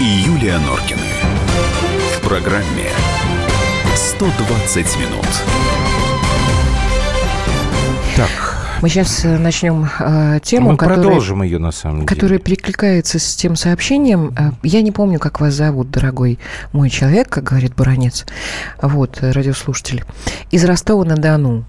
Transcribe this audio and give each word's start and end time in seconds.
и 0.00 0.04
Юлия 0.04 0.58
Норкины. 0.58 1.00
В 2.16 2.20
программе 2.28 2.88
120 3.94 4.76
минут. 4.98 5.26
Так, 8.16 8.56
Мы 8.82 8.88
сейчас 8.88 9.24
э, 9.24 9.38
начнем 9.38 9.88
э, 10.00 10.40
тему, 10.42 10.70
мы 10.72 10.76
которая, 10.76 10.98
продолжим 11.02 11.42
ее 11.44 11.58
на 11.58 11.70
самом 11.70 12.04
которая 12.04 12.38
деле. 12.38 12.40
перекликается 12.40 13.18
с 13.20 13.36
тем 13.36 13.54
сообщением. 13.56 14.34
Э, 14.36 14.50
Я 14.62 14.82
не 14.82 14.90
помню, 14.92 15.18
как 15.20 15.40
вас 15.40 15.54
зовут, 15.54 15.90
дорогой 15.90 16.38
мой 16.72 16.90
человек, 16.90 17.28
как 17.28 17.44
говорит 17.44 17.74
Буранец. 17.76 18.26
Вот, 18.82 19.18
э, 19.22 19.30
радиослушатель. 19.30 20.04
Из 20.50 20.64
Ростова-на-Дону. 20.64 21.64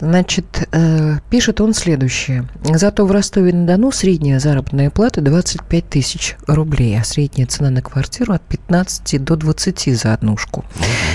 Значит, 0.00 0.68
э, 0.70 1.18
пишет 1.28 1.60
он 1.60 1.74
следующее. 1.74 2.48
Зато 2.62 3.04
в 3.04 3.10
Ростове-на-Дону 3.10 3.90
средняя 3.90 4.38
заработная 4.38 4.90
плата 4.90 5.20
25 5.20 5.88
тысяч 5.88 6.36
рублей, 6.46 6.98
а 7.00 7.04
средняя 7.04 7.48
цена 7.48 7.70
на 7.70 7.82
квартиру 7.82 8.32
от 8.32 8.42
15 8.42 9.18
до 9.24 9.34
20 9.34 9.96
за 9.96 10.14
однушку. 10.14 10.64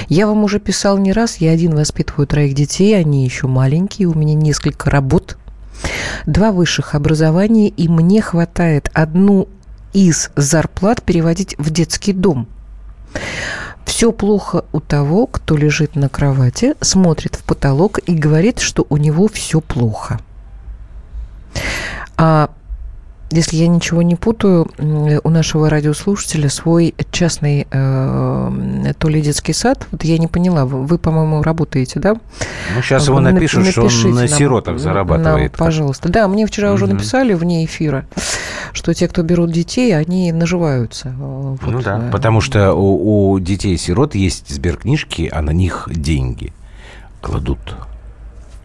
Я 0.10 0.28
вам 0.28 0.44
уже 0.44 0.60
писал 0.60 0.98
не 0.98 1.14
раз, 1.14 1.38
я 1.38 1.52
один 1.52 1.76
воспитываю 1.76 2.28
троих 2.28 2.56
детей, 2.56 2.98
они 3.00 3.24
еще 3.24 3.48
маленькие, 3.48 4.10
у 4.10 4.16
меня 4.16 4.34
несколько 4.34 4.90
работ, 4.90 5.38
два 6.26 6.52
высших 6.52 6.94
образования, 6.94 7.70
и 7.70 7.88
мне 7.88 8.22
хватает 8.22 8.90
одну 8.94 9.48
из 9.94 10.30
зарплат 10.36 11.04
переводить 11.04 11.56
в 11.58 11.70
детский 11.70 12.12
дом. 12.12 12.48
Все 13.96 14.12
плохо 14.12 14.66
у 14.72 14.80
того, 14.80 15.28
кто 15.28 15.56
лежит 15.56 15.96
на 15.96 16.10
кровати, 16.10 16.74
смотрит 16.82 17.36
в 17.36 17.44
потолок 17.44 18.00
и 18.00 18.16
говорит, 18.16 18.58
что 18.58 18.88
у 18.90 18.98
него 18.98 19.28
все 19.28 19.62
плохо. 19.62 20.20
А 22.18 22.50
если 23.34 23.58
я 23.58 23.68
ничего 23.68 24.02
не 24.02 24.16
путаю, 24.16 24.68
у 25.24 25.30
нашего 25.30 25.70
радиослушателя 25.70 26.50
свой 26.50 26.94
частный 27.12 27.68
э, 27.70 28.94
то 28.98 29.08
ли 29.10 29.22
детский 29.22 29.54
сад. 29.54 29.86
Вот 29.92 30.04
я 30.04 30.18
не 30.18 30.28
поняла, 30.28 30.66
вы, 30.66 30.98
по-моему, 30.98 31.42
работаете, 31.42 32.00
да? 32.00 32.14
Ну, 32.76 32.82
сейчас 32.82 33.08
его 33.08 33.20
напишут, 33.20 33.66
что 33.68 33.82
он 33.82 33.86
напишите 33.88 34.08
на 34.10 34.16
нам- 34.22 34.28
сиротах 34.28 34.80
зарабатывает. 34.80 35.58
нам, 35.58 35.66
пожалуйста. 35.68 36.10
Да, 36.10 36.28
мне 36.28 36.46
вчера 36.46 36.72
уже 36.74 36.86
Мгм. 36.86 36.96
написали 36.96 37.34
вне 37.34 37.66
эфира, 37.66 38.06
что 38.72 38.94
те, 38.94 39.08
кто 39.08 39.24
берут 39.24 39.52
детей, 39.52 39.96
они 39.98 40.32
наживаются. 40.32 41.10
э, 41.10 41.12
Ну 41.18 41.58
вот, 41.62 41.84
да, 41.84 42.00
э, 42.08 42.12
потому 42.12 42.42
что 42.42 42.74
у, 42.74 43.32
у 43.34 43.40
детей-сирот 43.40 44.16
есть 44.16 44.54
сберкнижки, 44.54 45.30
а 45.34 45.42
на 45.42 45.52
них 45.52 45.88
деньги 45.92 46.54
кладут. 47.22 47.60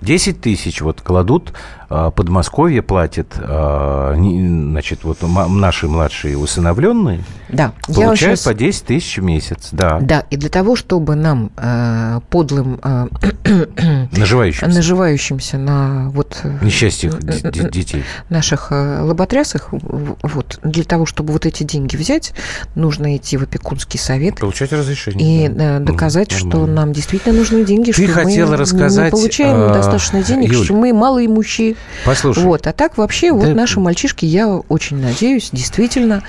10 0.00 0.40
тысяч 0.40 0.80
вот 0.80 1.00
кладут, 1.00 1.52
Подмосковье 1.88 2.82
платит, 2.82 3.28
а, 3.38 4.14
значит, 4.14 5.04
вот 5.04 5.18
наши 5.22 5.88
младшие 5.88 6.36
усыновленные 6.36 7.24
Да, 7.48 7.72
я 7.88 7.94
получают 7.94 8.38
сейчас... 8.40 8.52
по 8.52 8.54
10 8.54 8.84
тысяч 8.84 9.16
в 9.16 9.22
месяц, 9.22 9.68
да, 9.72 9.98
Да, 10.00 10.20
и 10.30 10.36
для 10.36 10.50
того, 10.50 10.76
чтобы 10.76 11.14
нам, 11.14 11.50
э, 11.56 12.20
подлым, 12.28 12.78
э, 12.84 13.06
наживающихся. 14.12 14.66
наживающимся 14.66 15.56
на 15.56 16.10
вот 16.10 16.40
э, 16.44 16.58
д- 16.60 17.70
детей. 17.70 18.04
наших 18.28 18.70
лоботрясах, 18.70 19.68
вот, 19.72 20.58
для 20.62 20.84
того, 20.84 21.06
чтобы 21.06 21.32
вот 21.32 21.46
эти 21.46 21.62
деньги 21.62 21.96
взять, 21.96 22.34
нужно 22.74 23.16
идти 23.16 23.36
в 23.38 23.44
опекунский 23.44 23.98
совет 23.98 24.36
Получать 24.38 24.72
разрешение. 24.72 25.46
и 25.46 25.48
да. 25.48 25.78
доказать, 25.78 26.32
Мгм, 26.32 26.38
что 26.38 26.46
нормально. 26.48 26.74
нам 26.74 26.92
действительно 26.92 27.34
нужны 27.38 27.64
деньги, 27.64 27.92
Ты 27.92 28.04
что 28.04 28.12
хотела 28.12 28.50
мы 28.50 28.56
рассказать, 28.58 29.06
не 29.06 29.10
получаем 29.18 29.56
а, 29.70 29.74
достаточно 29.74 30.22
денег, 30.22 30.52
Юль, 30.52 30.64
что 30.64 30.74
мы 30.74 30.92
малоимущие. 30.92 31.76
Послушай, 32.04 32.44
Вот, 32.44 32.66
а 32.66 32.72
так 32.72 32.96
вообще 32.96 33.32
вот 33.32 33.46
Да. 33.46 33.54
наши 33.54 33.80
мальчишки, 33.80 34.24
я 34.24 34.48
очень 34.48 34.98
надеюсь, 34.98 35.50
действительно 35.52 36.22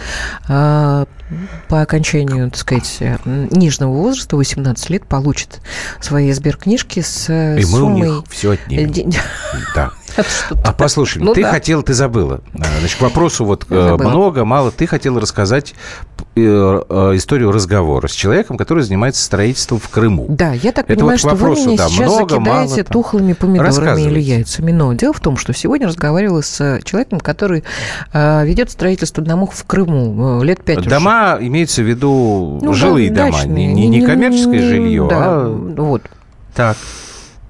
а, 0.47 1.05
по 1.67 1.81
окончанию, 1.81 2.49
так 2.49 2.59
сказать, 2.59 2.97
э, 3.01 3.17
нижнего 3.25 3.89
возраста, 3.91 4.35
18 4.35 4.89
лет, 4.89 5.05
получат 5.05 5.61
свои 6.01 6.31
сберкнижки 6.31 7.01
с 7.01 7.29
э, 7.29 7.59
и 7.59 7.65
мы 7.65 7.83
у 7.83 7.89
них 7.89 8.23
все 8.29 8.51
отнимем. 8.51 9.11
Да. 9.75 9.91
А 10.63 10.73
послушай, 10.73 11.21
Ну 11.21 11.33
ты 11.33 11.41
да. 11.43 11.51
хотел, 11.51 11.83
ты 11.83 11.93
забыла. 11.93 12.41
А, 12.59 12.63
Значит, 12.79 12.97
к 12.97 13.01
вопросу 13.01 13.45
вот 13.45 13.65
э, 13.69 13.89
Забыла. 13.91 14.09
много, 14.09 14.45
мало. 14.45 14.71
Ты 14.71 14.87
хотел 14.87 15.19
рассказать 15.19 15.73
э, 16.35 16.41
э, 16.89 17.11
историю 17.15 17.51
разговора 17.51 18.07
с 18.07 18.11
человеком, 18.11 18.57
который 18.57 18.83
занимается 18.83 19.23
строительством 19.23 19.79
в 19.79 19.89
Крыму. 19.89 20.25
Да, 20.29 20.53
я 20.53 20.71
так 20.71 20.85
Это 20.89 20.95
понимаю, 20.99 21.19
вот 21.21 21.31
что 21.31 21.45
вы 21.45 21.49
меня 21.55 21.77
да, 21.77 21.87
сейчас 21.89 21.99
много, 22.11 22.39
мало 22.39 22.61
закидаете 22.67 22.83
там. 22.83 22.93
тухлыми 22.93 23.33
помидорами 23.33 24.01
или 24.01 24.19
яйцами. 24.19 24.71
Но 24.71 24.93
дело 24.93 25.13
в 25.13 25.19
том, 25.19 25.37
что 25.37 25.53
сегодня 25.53 25.87
разговаривала 25.87 26.41
с 26.41 26.79
человеком, 26.83 27.19
который 27.19 27.63
ведет 28.13 28.71
строительство 28.71 29.23
домов 29.23 29.51
в 29.55 29.63
Крыму 29.65 30.43
лет 30.43 30.63
пять 30.63 30.79
уже. 30.79 30.89
Дома 30.89 31.37
имеется 31.39 31.81
в 31.81 31.85
виду 31.85 32.59
Ну, 32.61 32.73
жилые 32.73 33.09
да, 33.11 33.25
дома, 33.25 33.37
дачные. 33.37 33.67
не, 33.67 33.87
не, 33.87 33.99
не 33.99 34.05
коммерческое 34.05 34.53
не- 34.61 34.67
жилье, 34.67 35.07
Да, 35.09 35.17
а 35.19 35.47
вот. 35.77 36.01
так. 36.55 36.77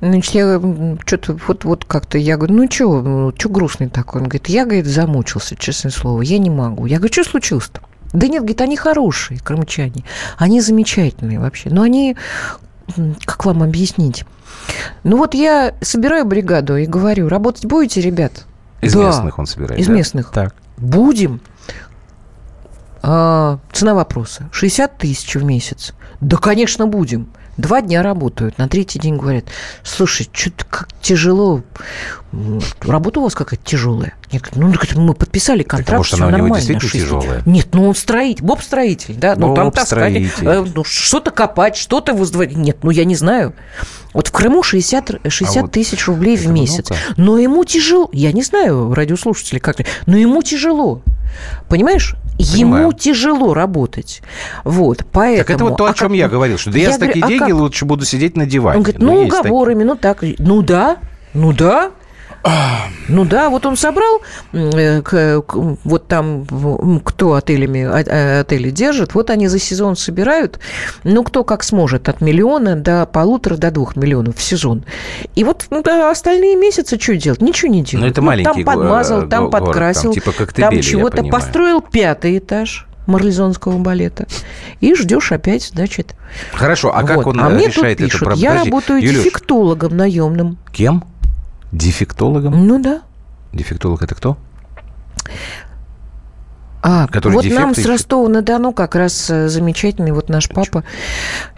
Значит, 0.02 0.34
я 0.34 0.62
что-то 1.06 1.38
вот, 1.48 1.66
вот 1.66 1.86
как-то, 1.86 2.18
я 2.18 2.38
говорю, 2.38 2.56
ну 2.56 2.72
что, 2.72 3.02
ну, 3.02 3.34
что 3.38 3.50
грустный 3.50 3.90
такой? 3.90 4.22
Он 4.22 4.28
говорит, 4.28 4.48
я, 4.48 4.64
говорит, 4.64 4.86
замучился, 4.86 5.56
честное 5.58 5.92
слово, 5.92 6.22
я 6.22 6.38
не 6.38 6.50
могу. 6.50 6.86
Я 6.86 6.98
говорю, 6.98 7.12
что 7.12 7.24
случилось-то? 7.26 7.82
Да 8.14 8.28
нет, 8.28 8.40
говорит, 8.40 8.62
они 8.62 8.78
хорошие, 8.78 9.40
крымчане, 9.40 10.04
они 10.38 10.62
замечательные 10.62 11.40
вообще, 11.40 11.70
но 11.70 11.82
они, 11.84 12.16
как 13.26 13.46
вам 13.46 13.62
объяснить? 13.62 14.26
Ну 15.04 15.18
вот 15.18 15.34
я 15.34 15.76
собираю 15.82 16.26
бригаду 16.26 16.78
и 16.78 16.86
говорю, 16.86 17.28
работать 17.28 17.66
будете, 17.66 18.02
ребят? 18.02 18.46
Из 18.82 18.94
Да, 18.94 19.06
местных 19.08 19.38
он 19.38 19.46
собирает. 19.46 19.80
из 19.80 19.88
да? 19.88 19.94
местных. 19.94 20.32
Так. 20.32 20.56
Будем. 20.78 21.42
А, 23.02 23.59
цена 23.72 23.94
вопроса. 23.94 24.50
60 24.52 24.98
тысяч 24.98 25.36
в 25.36 25.44
месяц. 25.44 25.94
Да, 26.22 26.38
конечно, 26.38 26.88
будем. 26.88 27.30
Два 27.59 27.81
дня 27.81 28.02
работают, 28.03 28.58
на 28.58 28.70
третий 28.70 29.00
день 29.00 29.18
говорят, 29.18 29.44
слушай, 29.84 30.30
что-то 30.31 30.64
как 30.66 30.88
тяжело, 31.02 31.62
работа 32.81 33.20
у 33.20 33.24
вас 33.24 33.36
какая-то 33.36 33.66
тяжелая. 33.66 34.14
Я 34.31 34.40
говорю, 34.40 34.68
ну, 34.68 34.74
так 34.74 34.96
мы 34.96 35.14
подписали 35.14 35.64
контракт, 35.64 35.97
может, 35.97 36.14
все 36.14 36.24
она 36.24 36.28
у 36.28 36.30
него 36.30 36.42
нормально. 36.47 36.66
действительно 36.66 36.90
шесть- 36.90 37.03
тяжелая? 37.03 37.42
Нет, 37.46 37.68
ну 37.74 37.90
он 37.90 37.96
строитель, 37.96 38.46
боб-строитель, 38.46 39.16
да, 39.16 39.36
ну 39.36 39.53
там 39.56 39.72
таскать, 39.72 40.14
Боб-строитель. 40.14 40.47
э, 40.47 40.72
ну, 40.74 40.84
что-то 40.86 41.31
копать, 41.31 41.75
что-то 41.75 42.14
возводить. 42.14 42.58
Нет, 42.58 42.78
ну 42.84 42.92
я 42.92 43.03
не 43.03 43.16
знаю. 43.16 43.53
Вот 44.14 44.28
в 44.28 44.31
Крыму 44.31 44.64
60, 44.64 45.20
60 45.28 45.58
А 45.58 45.62
вот 45.64 45.72
тысяч 45.74 46.08
рублей 46.08 46.38
в 46.38 46.47
месяц. 46.47 46.90
много? 46.90 47.02
Но 47.18 47.38
ему 47.38 47.66
тяжело. 47.66 48.09
Я 48.14 48.31
не 48.31 48.44
знаю, 48.44 48.94
радиослушатели 48.94 49.59
как 49.59 49.76
но 50.06 50.16
ему 50.16 50.41
тяжело. 50.44 51.02
Понимаешь? 51.68 52.16
Понимаю. 52.40 52.84
Ему 52.84 52.94
тяжело 52.94 53.54
работать. 53.54 54.22
Вот, 54.64 55.06
поэтому... 55.12 55.38
Так 55.46 55.50
это 55.50 55.64
вот 55.66 55.78
то, 55.78 55.86
о 55.86 55.90
а 55.90 55.94
чем 55.94 56.10
как- 56.10 56.18
я 56.18 56.30
говорил, 56.30 56.58
что 56.58 56.72
да 56.72 56.78
я, 56.78 56.86
Я 56.86 56.94
за 56.94 57.00
такие 57.00 57.22
говорю, 57.22 57.26
а 57.26 57.40
деньги 57.40 57.52
как? 57.52 57.60
лучше 57.62 57.86
буду 57.86 58.06
сидеть 58.06 58.38
на 58.38 58.46
диване. 58.46 58.78
Он 58.78 58.84
говорит, 58.84 59.02
ну, 59.02 59.26
такие. 59.26 59.42
уговорами, 59.42 59.84
ну 59.84 59.96
так. 59.96 60.24
Ну 60.38 60.62
да, 60.62 60.98
ну 61.34 61.52
да. 61.52 61.92
Ну 63.08 63.26
да, 63.26 63.50
вот 63.50 63.66
он 63.66 63.76
собрал, 63.76 64.22
э, 64.54 65.42
вот 65.84 66.08
там, 66.08 66.46
кто 67.04 67.34
отелями, 67.34 67.84
а- 67.84 68.42
отели 68.42 68.70
держит, 68.70 69.14
вот 69.14 69.30
они 69.30 69.48
за 69.48 69.60
сезон 69.60 69.96
собирают, 69.96 70.60
ну, 71.04 71.24
кто 71.24 71.44
как 71.44 71.64
сможет, 71.64 72.08
от 72.08 72.22
миллиона 72.22 72.76
до 72.76 73.06
полутора, 73.06 73.58
до 73.58 73.72
двух 73.72 73.96
миллионов 73.96 74.38
в 74.38 74.42
сезон. 74.42 74.86
И 75.36 75.44
вот 75.44 75.66
ну, 75.70 75.82
да, 75.82 76.12
остальные 76.12 76.56
месяцы 76.56 77.00
что 77.00 77.18
делать? 77.18 77.42
Ничего 77.42 77.72
не 77.72 77.84
делать. 77.84 78.06
Ну, 78.06 78.12
это 78.12 78.22
Ну, 78.22 78.28
маленький 78.28 78.64
Там 78.64 78.66
подмазал, 78.66 79.28
там 79.28 79.46
город, 79.46 79.52
там 79.52 79.66
подкрасил, 79.66 80.14
типа 80.14 80.32
там 80.32 80.36
Коктебеля, 80.46 80.76
я 80.76 80.82
чего-то 80.82 81.24
построил 81.24 81.82
пятый 81.82 82.38
этаж 82.38 82.86
марлезонского 83.08 83.78
балета. 83.80 84.28
И 84.80 84.94
ждешь 84.94 85.32
опять, 85.32 85.64
значит. 85.64 86.16
Хорошо, 86.54 86.96
а 86.96 87.04
как 87.04 87.18
Вот. 87.18 87.28
он 87.28 87.42
а 87.42 87.50
э, 87.50 87.56
мне 87.56 87.66
тут 87.66 87.78
решает 87.78 88.00
эту 88.00 88.10
пишут, 88.12 88.26
проблему? 88.26 88.54
я 88.56 88.64
работаю 88.64 89.02
Юлюш, 89.02 89.24
дефектологом 89.24 89.98
наемным. 89.98 90.58
Кем? 90.72 91.04
Дефектологом? 91.72 92.67
Ну 92.67 92.82
да. 92.82 93.02
Дефектолог 93.53 94.02
это 94.02 94.16
кто? 94.16 94.38
А, 96.82 97.08
Который 97.08 97.34
вот 97.34 97.44
нам 97.44 97.52
дефекты 97.52 97.76
с 97.76 97.78
ищет. 97.79 97.90
Ростова-на-Дону 97.90 98.72
как 98.72 98.96
раз 98.96 99.29
э, 99.29 99.49
замечательный 99.49 100.14
вот 100.14 100.29
наш 100.29 100.47
папа 100.47 100.85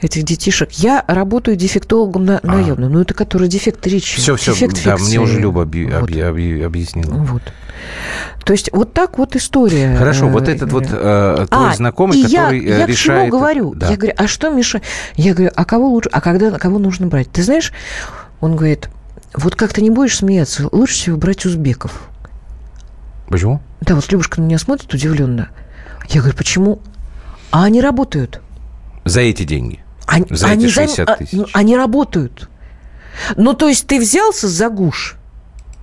этих 0.02 0.24
детишек. 0.24 0.72
Я 0.72 1.06
работаю 1.08 1.56
дефектологом 1.56 2.26
на, 2.26 2.40
наемным. 2.42 2.92
Ну, 2.92 3.02
это 3.02 3.14
который 3.14 3.48
дефект 3.48 3.86
речи. 3.86 4.18
Все, 4.20 4.36
все, 4.36 4.54
дефект 4.54 4.84
да, 4.84 4.98
фикции. 4.98 5.18
мне 5.18 5.20
уже 5.20 5.40
Люба 5.40 5.64
объ- 5.64 6.00
Вот. 6.00 6.10
объ- 6.10 6.32
объ- 6.32 6.66
объяснила. 6.66 7.14
Вот. 7.14 7.44
То 8.44 8.54
есть 8.54 8.72
вот 8.74 8.94
так 8.94 9.20
вот 9.20 9.36
история. 9.36 9.96
Хорошо, 9.96 10.28
вот 10.28 10.48
э, 10.48 10.54
этот 10.54 10.72
вот 10.72 10.86
э, 10.86 10.88
э, 11.42 11.46
твой 11.48 11.70
а, 11.70 11.76
знакомый, 11.76 12.18
и 12.20 12.24
который 12.24 12.60
я, 12.60 12.76
э, 12.76 12.80
я 12.80 12.86
решает... 12.88 13.20
к 13.20 13.22
чему 13.24 13.28
говорю? 13.28 13.76
Да. 13.76 13.90
Я 13.90 13.98
говорю, 13.98 14.14
а 14.18 14.28
что 14.28 14.50
мешает? 14.50 14.84
Я 15.16 15.36
говорю, 15.36 15.52
а 15.56 15.66
кого 15.66 15.90
лучше, 15.90 16.10
а 16.12 16.20
когда, 16.20 16.50
кого 16.58 16.80
нужно 16.80 17.06
брать? 17.06 17.30
Ты 17.32 17.44
знаешь, 17.44 17.74
он 18.40 18.56
говорит, 18.56 18.90
вот 19.34 19.56
как 19.56 19.74
ты 19.74 19.82
не 19.82 19.90
будешь 19.90 20.18
смеяться, 20.18 20.68
лучше 20.72 20.94
всего 20.94 21.18
брать 21.18 21.46
узбеков. 21.46 22.10
Почему? 23.28 23.62
Да, 23.82 23.96
вот 23.96 24.12
Любушка 24.12 24.42
на 24.42 24.46
меня 24.46 24.58
смотрит 24.58 24.94
удивленно. 24.94 25.50
Я 26.10 26.22
говорю, 26.22 26.36
почему? 26.36 26.82
А 27.52 27.64
они 27.64 27.82
работают. 27.82 28.42
За 29.06 29.22
эти 29.22 29.44
деньги. 29.44 29.80
Они, 30.06 30.26
За 30.30 30.48
эти 30.48 30.54
они 30.54 30.66
займ- 30.68 30.88
60 30.88 31.10
а, 31.10 31.16
тысяч. 31.16 31.32
ну, 31.32 31.46
Они 31.54 31.78
работают. 31.78 32.50
Ну, 33.38 33.54
то 33.54 33.68
есть 33.68 33.88
ты 33.88 34.00
взялся 34.00 34.48
за 34.48 34.70
гуш, 34.70 35.16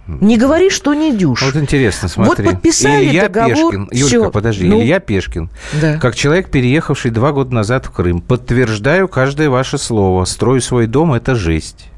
Не 0.07 0.39
говори, 0.39 0.71
что 0.71 0.95
не 0.95 1.15
дюш. 1.15 1.43
Вот 1.43 1.57
интересно, 1.57 2.09
смотри. 2.09 2.47
Вот 2.47 2.55
подписали 2.55 3.09
Илья 3.09 3.29
договор, 3.29 3.73
Пешкин. 3.73 3.89
Юлька, 3.93 4.31
подожди. 4.31 4.67
Ну? 4.67 4.81
Илья 4.81 5.01
Пешкин. 5.01 5.51
Да. 5.81 5.99
Как 5.99 6.15
человек, 6.17 6.51
переехавший 6.51 7.11
два 7.11 7.33
года 7.33 7.55
назад 7.55 7.85
в 7.87 7.91
Крым, 7.91 8.23
подтверждаю 8.23 9.09
каждое 9.09 9.51
ваше 9.51 9.77
слово. 9.77 10.25
Строю 10.25 10.63
свой 10.63 10.87
дом– 10.87 11.13
это 11.15 11.35
жесть. 11.35 11.89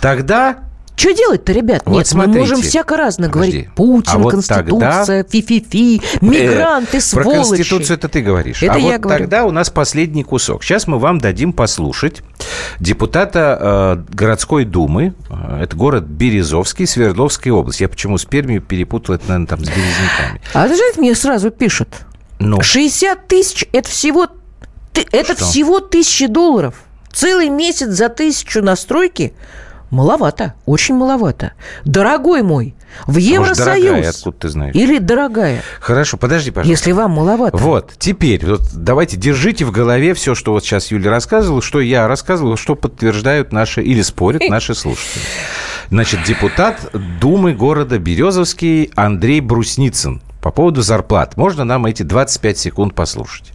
Тогда 0.00 0.58
Что 0.96 1.10
делать-то, 1.12 1.52
ребят? 1.52 1.82
Вот 1.86 1.96
Нет, 1.96 2.06
мы 2.06 2.10
смотрите. 2.24 2.38
можем 2.38 2.62
всяко 2.62 2.96
разно 2.96 3.28
говорить. 3.28 3.68
Путин, 3.74 4.12
А 4.14 4.18
вот 4.18 4.30
Конституция, 4.30 5.24
фи-фи-фи, 5.28 6.00
мигранты, 6.20 6.98
Э, 6.98 7.00
сволочи. 7.00 7.30
Про 7.30 7.44
Конституцию 7.48 7.96
это 7.96 8.08
ты 8.08 8.20
говоришь. 8.22 8.62
Это 8.62 8.74
а 8.74 8.78
я 8.78 8.92
вот 8.92 9.00
говорю. 9.00 9.18
тогда 9.24 9.44
у 9.44 9.50
нас 9.50 9.70
последний 9.70 10.22
кусок. 10.22 10.62
Сейчас 10.62 10.86
мы 10.86 10.98
вам 11.00 11.18
дадим 11.18 11.52
послушать 11.52 12.22
депутата 12.78 13.58
э, 14.08 14.14
городской 14.14 14.64
думы. 14.64 15.14
Э, 15.30 15.62
Это 15.62 15.76
город 15.76 16.04
Березовский, 16.04 16.86
Свердловская 16.86 17.52
область. 17.52 17.80
Я 17.80 17.88
почему 17.88 18.16
с 18.18 18.24
Пермью 18.24 18.60
перепутал, 18.62 19.16
это, 19.16 19.24
наверное, 19.28 19.46
там 19.48 19.58
с 19.64 19.68
Березняками. 19.68 20.40
А 20.52 20.68
ты 20.68 20.76
знаете, 20.76 21.00
мне 21.00 21.14
сразу 21.14 21.50
пишут. 21.50 21.88
Ну, 22.38 22.60
60 22.60 23.26
тысяч– 23.26 23.66
это 23.72 23.88
всего, 23.88 24.28
это 25.12 25.34
Что? 25.34 25.44
всего 25.44 25.80
тысячи 25.80 26.26
долларов. 26.26 26.74
Целый 27.14 27.48
месяц 27.48 27.88
за 27.88 28.08
тысячу 28.08 28.60
настройки 28.62 29.32
маловато, 29.90 30.54
очень 30.66 30.96
маловато. 30.96 31.52
Дорогой 31.84 32.42
мой, 32.42 32.74
в 33.06 33.18
может, 33.38 33.56
дорогая, 33.56 33.78
Евросоюз 33.78 34.16
откуда 34.16 34.36
ты 34.38 34.48
знаешь? 34.48 34.74
или 34.74 34.98
дорогая, 34.98 35.62
Хорошо, 35.80 36.16
подожди, 36.16 36.50
пожалуйста. 36.50 36.70
если 36.70 36.92
вам 36.92 37.12
маловато. 37.12 37.56
Вот, 37.56 37.92
теперь, 37.98 38.44
вот 38.44 38.62
давайте 38.72 39.16
держите 39.16 39.64
в 39.64 39.70
голове 39.70 40.14
все, 40.14 40.34
что 40.34 40.52
вот 40.52 40.64
сейчас 40.64 40.90
Юля 40.90 41.10
рассказывала, 41.10 41.62
что 41.62 41.80
я 41.80 42.08
рассказывал, 42.08 42.56
что 42.56 42.74
подтверждают 42.74 43.52
наши 43.52 43.82
или 43.82 44.02
спорят 44.02 44.42
наши 44.48 44.74
слушатели. 44.74 45.22
Значит, 45.90 46.24
депутат 46.24 46.80
Думы 47.20 47.52
города 47.52 47.98
Березовский 47.98 48.90
Андрей 48.96 49.40
Брусницын 49.40 50.22
по 50.40 50.50
поводу 50.50 50.82
зарплат. 50.82 51.36
Можно 51.36 51.64
нам 51.64 51.86
эти 51.86 52.02
25 52.02 52.58
секунд 52.58 52.94
послушать? 52.94 53.53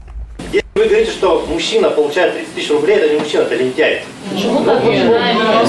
Вы 0.79 0.85
говорите, 0.85 1.11
что 1.11 1.43
мужчина 1.49 1.89
получает 1.89 2.35
30 2.35 2.55
тысяч 2.55 2.71
рублей, 2.71 2.95
это 2.95 3.09
не 3.13 3.19
мужчина, 3.19 3.41
это 3.41 3.55
лентяй. 3.55 4.01
Почему 4.31 4.63
так? 4.63 4.81
Я 4.81 5.65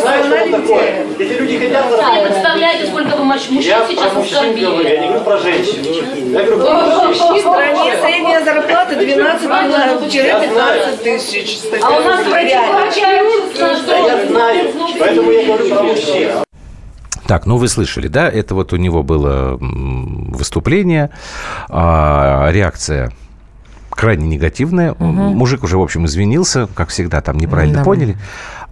знаю, 0.00 0.24
что 0.24 0.34
это 0.34 0.60
такое. 0.60 1.06
Эти 1.20 1.32
люди 1.34 1.58
хотят 1.58 1.84
Вы 1.84 1.90
не 1.90 1.96
зарабатывать. 1.96 2.32
представляете, 2.32 2.86
сколько 2.88 3.16
вы 3.16 3.24
мужчин 3.24 3.58
Я 3.60 3.86
сейчас 3.88 4.12
оскорбили. 4.16 4.88
я 4.88 4.98
не 4.98 5.06
говорю 5.06 5.22
про 5.24 5.38
женщин. 5.38 5.84
Я 6.32 6.42
говорю 6.42 6.64
про 6.64 6.80
В 6.80 7.06
мужчин. 7.06 7.40
стране 7.42 7.96
средняя 8.02 8.40
зарплата 8.44 8.94
12-15 8.94 10.96
тысяч. 11.04 11.58
А 11.80 11.96
у 11.96 12.00
нас 12.02 12.26
врачи 12.26 12.56
получаются, 12.72 13.76
Да 13.86 13.96
я 13.98 14.26
знаю, 14.26 14.72
поэтому 14.98 15.30
я 15.30 15.44
говорю 15.44 15.68
про 15.72 15.82
мужчин. 15.84 16.28
Так, 17.28 17.44
ну 17.44 17.58
вы 17.58 17.68
слышали, 17.68 18.08
да? 18.08 18.28
Это 18.28 18.54
вот 18.54 18.72
у 18.72 18.76
него 18.76 19.02
было 19.02 19.58
выступление, 19.60 21.10
а, 21.68 22.48
реакция 22.50 23.12
крайне 23.90 24.26
негативная. 24.26 24.94
Мужик 24.98 25.62
уже, 25.62 25.76
в 25.76 25.82
общем, 25.82 26.06
извинился, 26.06 26.68
как 26.74 26.88
всегда, 26.88 27.20
там 27.20 27.36
неправильно 27.36 27.78
Да. 27.80 27.84
поняли. 27.84 28.16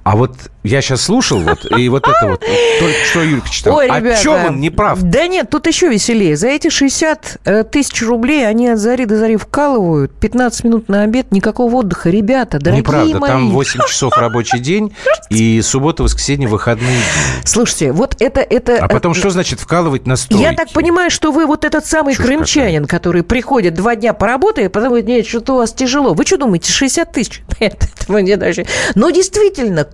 А 0.07 0.15
вот 0.15 0.37
я 0.63 0.83
сейчас 0.83 1.03
слушал, 1.03 1.41
вот, 1.41 1.67
и 1.77 1.89
вот 1.89 2.07
это 2.07 2.29
вот, 2.29 2.41
только 2.79 2.97
что 3.11 3.23
Юлька 3.23 3.51
читала. 3.51 3.79
Ой, 3.79 3.87
ребята, 3.87 4.21
в 4.21 4.23
чем 4.23 4.45
он 4.45 4.61
не 4.61 4.71
прав? 4.71 5.03
Да 5.03 5.27
нет, 5.27 5.51
тут 5.51 5.67
еще 5.67 5.89
веселее. 5.89 6.37
За 6.37 6.47
эти 6.47 6.71
60 6.71 7.39
э, 7.45 7.65
тысяч 7.65 8.03
рублей 8.03 8.47
они 8.47 8.69
от 8.69 8.79
зари 8.79 9.05
до 9.05 9.17
зари 9.17 9.37
вкалывают. 9.37 10.13
15 10.13 10.63
минут 10.63 10.89
на 10.89 11.03
обед, 11.03 11.33
никакого 11.33 11.75
отдыха. 11.75 12.09
Ребята, 12.11 12.61
дорогие 12.61 12.83
Неправда, 12.83 13.19
мои. 13.19 13.31
там 13.31 13.51
8 13.51 13.81
часов 13.89 14.17
рабочий 14.17 14.61
день, 14.61 14.95
и 15.29 15.61
суббота, 15.61 16.05
воскресенье, 16.05 16.47
выходные 16.47 16.89
дни. 16.89 17.43
Слушайте, 17.45 17.91
вот 17.91 18.15
это... 18.21 18.41
это 18.43 18.79
А 18.79 18.87
потом 18.87 19.13
что 19.13 19.31
значит 19.31 19.59
вкалывать 19.59 20.07
на 20.07 20.15
стройке? 20.15 20.45
Я 20.45 20.53
так 20.53 20.71
понимаю, 20.71 21.11
что 21.11 21.33
вы 21.33 21.47
вот 21.47 21.65
этот 21.65 21.85
самый 21.85 22.15
Чушь 22.15 22.25
крымчанин, 22.25 22.85
который 22.85 23.25
приходит 23.25 23.75
два 23.75 23.97
дня 23.97 24.13
поработает, 24.13 24.71
потом 24.71 24.91
говорит, 24.91 25.09
нет, 25.09 25.27
что-то 25.27 25.55
у 25.55 25.57
вас 25.57 25.73
тяжело. 25.73 26.15
Вы 26.15 26.25
что 26.25 26.37
думаете, 26.37 26.71
60 26.71 27.11
тысяч? 27.11 27.43
Нет, 27.61 27.89
этого 28.01 28.19
не 28.19 28.37
даже. 28.37 28.67
Но 28.95 29.11
действительно, 29.11 29.89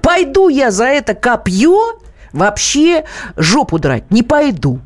пойду 0.00 0.48
я 0.48 0.70
за 0.70 0.84
это 0.84 1.14
копье 1.14 1.98
вообще 2.32 3.04
жопу 3.36 3.78
драть. 3.78 4.10
Не 4.10 4.22
пойду. 4.22 4.80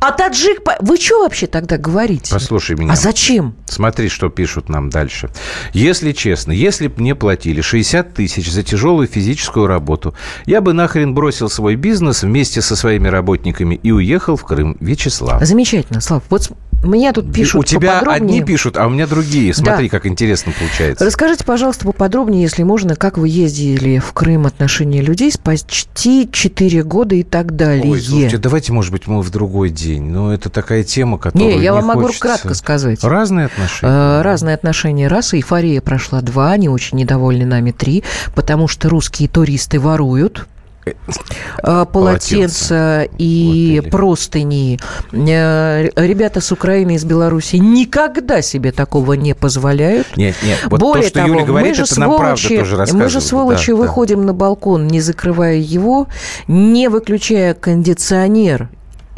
А 0.00 0.12
таджик... 0.12 0.60
Вы 0.80 0.96
что 0.98 1.22
вообще 1.22 1.46
тогда 1.46 1.78
говорите? 1.78 2.32
Послушай 2.32 2.76
меня. 2.76 2.92
А 2.92 2.96
зачем? 2.96 3.56
Смотри, 3.66 4.08
что 4.08 4.28
пишут 4.28 4.68
нам 4.68 4.90
дальше. 4.90 5.30
Если 5.72 6.12
честно, 6.12 6.52
если 6.52 6.88
бы 6.88 7.00
мне 7.00 7.14
платили 7.14 7.60
60 7.60 8.14
тысяч 8.14 8.50
за 8.50 8.62
тяжелую 8.62 9.08
физическую 9.08 9.66
работу, 9.66 10.14
я 10.46 10.60
бы 10.60 10.72
нахрен 10.72 11.14
бросил 11.14 11.48
свой 11.48 11.76
бизнес 11.76 12.22
вместе 12.22 12.60
со 12.60 12.76
своими 12.76 13.08
работниками 13.08 13.74
и 13.82 13.90
уехал 13.90 14.36
в 14.36 14.44
Крым. 14.44 14.76
Вячеслав. 14.80 15.42
Замечательно, 15.44 16.00
Слав. 16.00 16.22
Вот 16.28 16.52
с- 16.84 16.88
меня 16.88 17.12
тут 17.12 17.32
пишут 17.32 17.60
У 17.60 17.64
тебя 17.64 18.00
одни 18.00 18.42
пишут, 18.42 18.76
а 18.76 18.86
у 18.86 18.90
меня 18.90 19.06
другие. 19.06 19.52
Смотри, 19.54 19.88
Да. 19.88 19.96
как 19.98 20.06
интересно 20.06 20.52
получается. 20.58 21.04
Расскажите, 21.04 21.44
пожалуйста, 21.44 21.86
поподробнее, 21.86 22.42
если 22.42 22.62
можно, 22.62 22.96
как 22.96 23.18
вы 23.18 23.28
ездили 23.28 23.98
в 23.98 24.12
Крым 24.12 24.46
отношения 24.46 25.00
людей 25.00 25.32
почти 25.42 26.28
4 26.30 26.82
года 26.82 27.14
и 27.14 27.22
так 27.22 27.56
далее. 27.56 27.90
Ой, 27.92 28.00
слушайте, 28.00 28.38
давайте, 28.38 28.72
может 28.72 28.92
быть, 28.92 29.06
мы 29.06 29.20
в 29.22 29.30
другой 29.30 29.70
день. 29.70 30.02
Но 30.04 30.32
это 30.32 30.50
такая 30.50 30.84
тема, 30.84 31.18
которую 31.18 31.56
Не, 31.56 31.62
я 31.62 31.72
вам 31.72 31.86
могу 31.86 32.02
хочется. 32.02 32.20
кратко 32.20 32.54
сказать. 32.54 33.02
Разные 33.02 33.46
отношения. 33.46 33.92
Э, 33.92 34.22
Разные 34.22 34.54
отношения. 34.54 35.08
Раз, 35.08 35.34
эйфория 35.34 35.80
прошла 35.80 36.20
два, 36.20 36.52
они 36.52 36.68
очень 36.68 36.98
недовольны 36.98 37.44
нами 37.44 37.70
три, 37.70 38.02
потому 38.34 38.68
что 38.68 38.88
русские 38.88 39.28
туристы 39.28 39.80
воруют 39.80 40.46
э, 40.86 41.86
полотенца 41.92 43.02
и 43.18 43.76
Вот 43.78 43.84
или- 43.84 43.90
простыни. 43.90 44.78
Э, 45.12 45.88
Ребята 45.96 46.40
с 46.40 46.52
Украины 46.52 46.94
и 46.96 46.98
с 46.98 47.04
Беларуси 47.04 47.56
никогда 47.56 48.42
себе 48.42 48.72
такого 48.72 49.14
не 49.14 49.34
позволяют. 49.34 50.16
Нет, 50.16 50.36
нет, 50.42 50.58
вот 50.66 50.80
Более 50.80 51.02
то, 51.04 51.08
что 51.08 51.18
того, 51.20 51.28
Юля 51.34 51.44
говорит, 51.44 51.68
мы 51.70 51.74
же 51.74 51.82
это 51.84 52.00
нам 52.00 52.16
правда 52.16 52.36
сволочи, 52.40 52.58
тоже 52.58 52.86
мы 52.96 53.08
же 53.08 53.20
сволочи 53.20 53.72
Да, 53.72 53.76
да. 53.78 53.82
выходим 53.82 54.26
на 54.26 54.34
балкон, 54.34 54.86
не 54.86 55.00
закрывая 55.00 55.56
его, 55.56 56.08
не 56.48 56.88
выключая 56.88 57.54
кондиционер. 57.54 58.68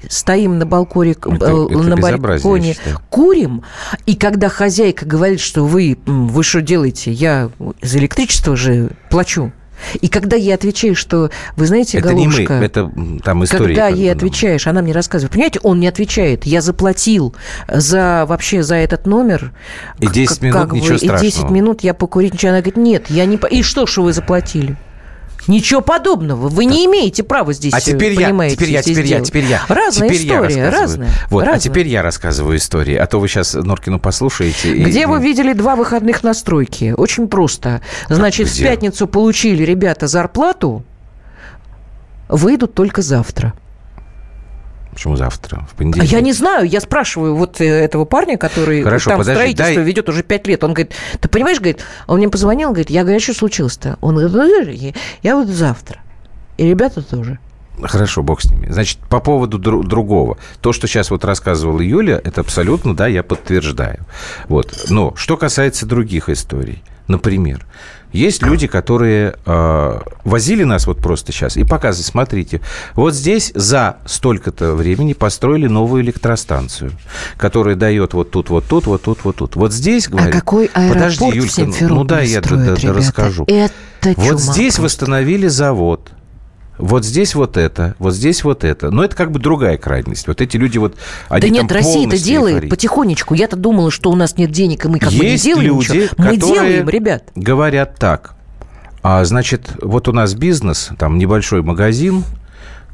Стоим 0.08 0.58
на 0.58 0.66
балконе, 0.66 1.12
Это- 1.12 1.26
э, 1.46 1.66
это 1.70 1.78
на 1.82 1.96
балконе, 1.96 2.76
курим, 3.10 3.62
и 4.04 4.14
когда 4.14 4.48
хозяйка 4.48 5.04
говорит, 5.06 5.40
что 5.40 5.64
вы, 5.64 5.98
вы 6.06 6.44
что 6.44 6.60
делаете, 6.60 7.10
я 7.12 7.50
за 7.82 7.98
электричество 7.98 8.54
же 8.56 8.90
плачу. 9.10 9.52
И 10.00 10.08
когда 10.08 10.36
я 10.36 10.54
отвечаю, 10.54 10.94
что, 10.94 11.30
вы 11.56 11.66
знаете, 11.66 11.98
Это 11.98 12.08
не 12.14 12.26
мы, 12.26 12.32
голубушка, 12.32 12.54
это 12.54 12.90
там 13.24 13.44
история. 13.44 13.74
когда 13.74 13.88
как 13.88 13.96
ей 13.96 14.08
бы, 14.08 14.14
ну. 14.14 14.16
отвечаешь, 14.16 14.66
она 14.66 14.82
мне 14.82 14.92
рассказывает. 14.92 15.32
Понимаете, 15.32 15.60
он 15.62 15.80
не 15.80 15.86
отвечает. 15.88 16.44
Я 16.46 16.60
заплатил 16.60 17.34
за 17.68 18.24
вообще 18.26 18.62
за 18.62 18.76
этот 18.76 19.06
номер. 19.06 19.52
И 19.98 20.06
К- 20.06 20.12
10 20.12 20.28
как 20.38 20.42
минут 20.42 20.68
бы, 20.70 20.76
ничего 20.76 20.94
И 20.96 20.98
10 21.00 21.04
страшного. 21.34 21.52
минут 21.52 21.80
я 21.82 21.94
покурить 21.94 22.34
ничего. 22.34 22.50
Она 22.50 22.58
говорит, 22.60 22.76
нет, 22.76 23.10
я 23.10 23.24
не... 23.26 23.36
И 23.50 23.62
что, 23.62 23.86
что 23.86 24.02
вы 24.02 24.12
заплатили? 24.12 24.76
Ничего 25.48 25.80
подобного. 25.80 26.48
Вы 26.48 26.64
не 26.64 26.84
имеете 26.86 27.22
права 27.22 27.52
здесь, 27.52 27.72
А 27.72 27.80
теперь 27.80 28.12
я, 28.14 28.30
теперь 28.48 28.70
я, 28.70 28.82
теперь 28.82 29.04
я, 29.04 29.08
делать. 29.16 29.28
теперь 29.28 29.44
я. 29.44 29.62
Разная 29.68 30.08
теперь 30.08 30.26
я 30.26 30.34
история, 30.34 30.42
рассказываю. 30.64 30.80
разная. 30.80 31.10
Вот, 31.30 31.42
а 31.42 31.46
разная. 31.46 31.60
теперь 31.60 31.88
я 31.88 32.02
рассказываю 32.02 32.56
истории. 32.56 32.94
А 32.96 33.06
то 33.06 33.20
вы 33.20 33.28
сейчас 33.28 33.54
Норкину 33.54 33.98
послушаете. 34.00 34.74
и- 34.76 34.82
Где 34.84 35.06
вы 35.06 35.20
видели 35.20 35.52
два 35.52 35.76
выходных 35.76 36.22
на 36.22 36.34
стройке? 36.34 36.94
Очень 36.94 37.28
просто. 37.28 37.80
Значит, 38.08 38.48
в 38.48 38.54
Где? 38.54 38.64
пятницу 38.64 39.06
получили 39.06 39.62
ребята 39.62 40.06
зарплату, 40.06 40.82
выйдут 42.28 42.74
только 42.74 43.02
завтра. 43.02 43.54
Почему 44.96 45.14
завтра? 45.16 45.66
В 45.68 45.74
А 45.74 45.76
понедельник? 45.76 46.10
я 46.10 46.20
не 46.22 46.32
знаю, 46.32 46.66
я 46.66 46.80
спрашиваю 46.80 47.36
вот 47.36 47.60
э, 47.60 47.64
этого 47.66 48.06
парня, 48.06 48.38
который 48.38 48.82
Хорошо, 48.82 49.10
там 49.10 49.18
подожди, 49.18 49.36
строительство 49.38 49.74
дай- 49.74 49.84
ведет 49.84 50.08
уже 50.08 50.22
пять 50.22 50.46
лет. 50.46 50.64
Он 50.64 50.72
говорит, 50.72 50.94
ты 51.20 51.28
понимаешь, 51.28 51.58
говорит, 51.58 51.82
он 52.06 52.16
мне 52.16 52.30
позвонил, 52.30 52.70
говорит, 52.70 52.88
я 52.88 53.02
говорю, 53.02 53.18
а 53.18 53.20
что 53.20 53.34
случилось-то? 53.34 53.98
Он 54.00 54.16
говорит, 54.16 54.32
ну, 54.34 54.92
я 55.22 55.36
вот 55.36 55.48
завтра. 55.48 56.00
И 56.56 56.66
ребята 56.66 57.02
тоже. 57.02 57.38
Хорошо, 57.82 58.22
бог 58.22 58.40
с 58.40 58.50
ними. 58.50 58.68
Значит, 58.72 58.96
по 59.10 59.20
поводу 59.20 59.58
дру- 59.58 59.84
другого. 59.84 60.38
То, 60.62 60.72
что 60.72 60.86
сейчас 60.88 61.10
вот 61.10 61.26
рассказывала 61.26 61.82
Юля, 61.82 62.18
это 62.24 62.40
абсолютно, 62.40 62.96
да, 62.96 63.06
я 63.06 63.22
подтверждаю. 63.22 63.98
Вот. 64.48 64.86
Но 64.88 65.14
что 65.14 65.36
касается 65.36 65.84
других 65.84 66.30
историй. 66.30 66.82
Например, 67.06 67.66
есть 68.12 68.42
люди, 68.42 68.66
которые 68.66 69.36
э, 69.44 70.00
возили 70.24 70.64
нас 70.64 70.86
вот 70.86 70.98
просто 70.98 71.32
сейчас 71.32 71.56
и 71.56 71.64
показывают, 71.64 72.06
смотрите, 72.06 72.60
вот 72.94 73.14
здесь 73.14 73.52
за 73.54 73.96
столько-то 74.06 74.74
времени 74.74 75.12
построили 75.12 75.66
новую 75.66 76.02
электростанцию, 76.02 76.92
которая 77.36 77.76
дает 77.76 78.14
вот 78.14 78.30
тут, 78.30 78.50
вот 78.50 78.64
тут, 78.66 78.86
вот 78.86 79.02
тут, 79.02 79.24
вот 79.24 79.36
тут. 79.36 79.56
Вот 79.56 79.72
здесь, 79.72 80.08
говорит... 80.08 80.34
а 80.34 80.38
какой 80.38 80.66
аэропорт 80.66 80.94
Подожди, 80.94 81.30
в 81.30 81.34
Юлька, 81.34 81.60
ну- 81.60 81.72
Симферополе 81.72 81.98
ну 81.98 82.04
да, 82.04 82.20
я 82.20 82.42
строят, 82.42 82.84
расскажу. 82.84 83.44
Это 83.46 83.72
Вот 84.16 84.40
здесь 84.40 84.76
просто. 84.76 84.82
восстановили 84.82 85.48
завод. 85.48 86.10
Вот 86.78 87.04
здесь 87.04 87.34
вот 87.34 87.56
это, 87.56 87.94
вот 87.98 88.14
здесь 88.14 88.44
вот 88.44 88.64
это. 88.64 88.90
Но 88.90 89.04
это 89.04 89.16
как 89.16 89.32
бы 89.32 89.38
другая 89.38 89.78
крайность. 89.78 90.26
Вот 90.28 90.40
эти 90.40 90.56
люди 90.56 90.78
вот... 90.78 90.96
Да 91.28 91.36
они 91.36 91.50
нет, 91.50 91.68
там 91.68 91.76
Россия 91.76 92.06
это 92.06 92.22
делает 92.22 92.56
эйфории. 92.56 92.70
потихонечку. 92.70 93.34
Я-то 93.34 93.56
думала, 93.56 93.90
что 93.90 94.10
у 94.10 94.16
нас 94.16 94.36
нет 94.36 94.50
денег, 94.50 94.84
и 94.84 94.88
мы 94.88 94.98
как 94.98 95.10
бы 95.10 95.24
не 95.24 95.32
Есть 95.32 95.44
делаем 95.44 95.66
люди, 95.66 95.92
ничего. 95.92 96.08
Мы 96.18 96.36
делаем, 96.36 96.88
ребят. 96.88 97.24
говорят 97.34 97.98
так. 97.98 98.34
А, 99.02 99.24
значит, 99.24 99.70
вот 99.80 100.08
у 100.08 100.12
нас 100.12 100.34
бизнес, 100.34 100.90
там 100.98 101.16
небольшой 101.18 101.62
магазин. 101.62 102.24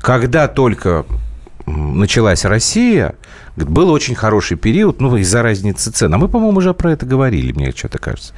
Когда 0.00 0.48
только 0.48 1.06
началась 1.66 2.44
Россия, 2.44 3.14
был 3.56 3.90
очень 3.90 4.14
хороший 4.14 4.56
период, 4.56 5.00
ну, 5.00 5.16
из-за 5.16 5.42
разницы 5.42 5.90
цен. 5.90 6.12
А 6.14 6.18
мы, 6.18 6.28
по-моему, 6.28 6.58
уже 6.58 6.74
про 6.74 6.92
это 6.92 7.06
говорили, 7.06 7.52
мне 7.52 7.72
что-то 7.72 7.98
кажется. 7.98 8.34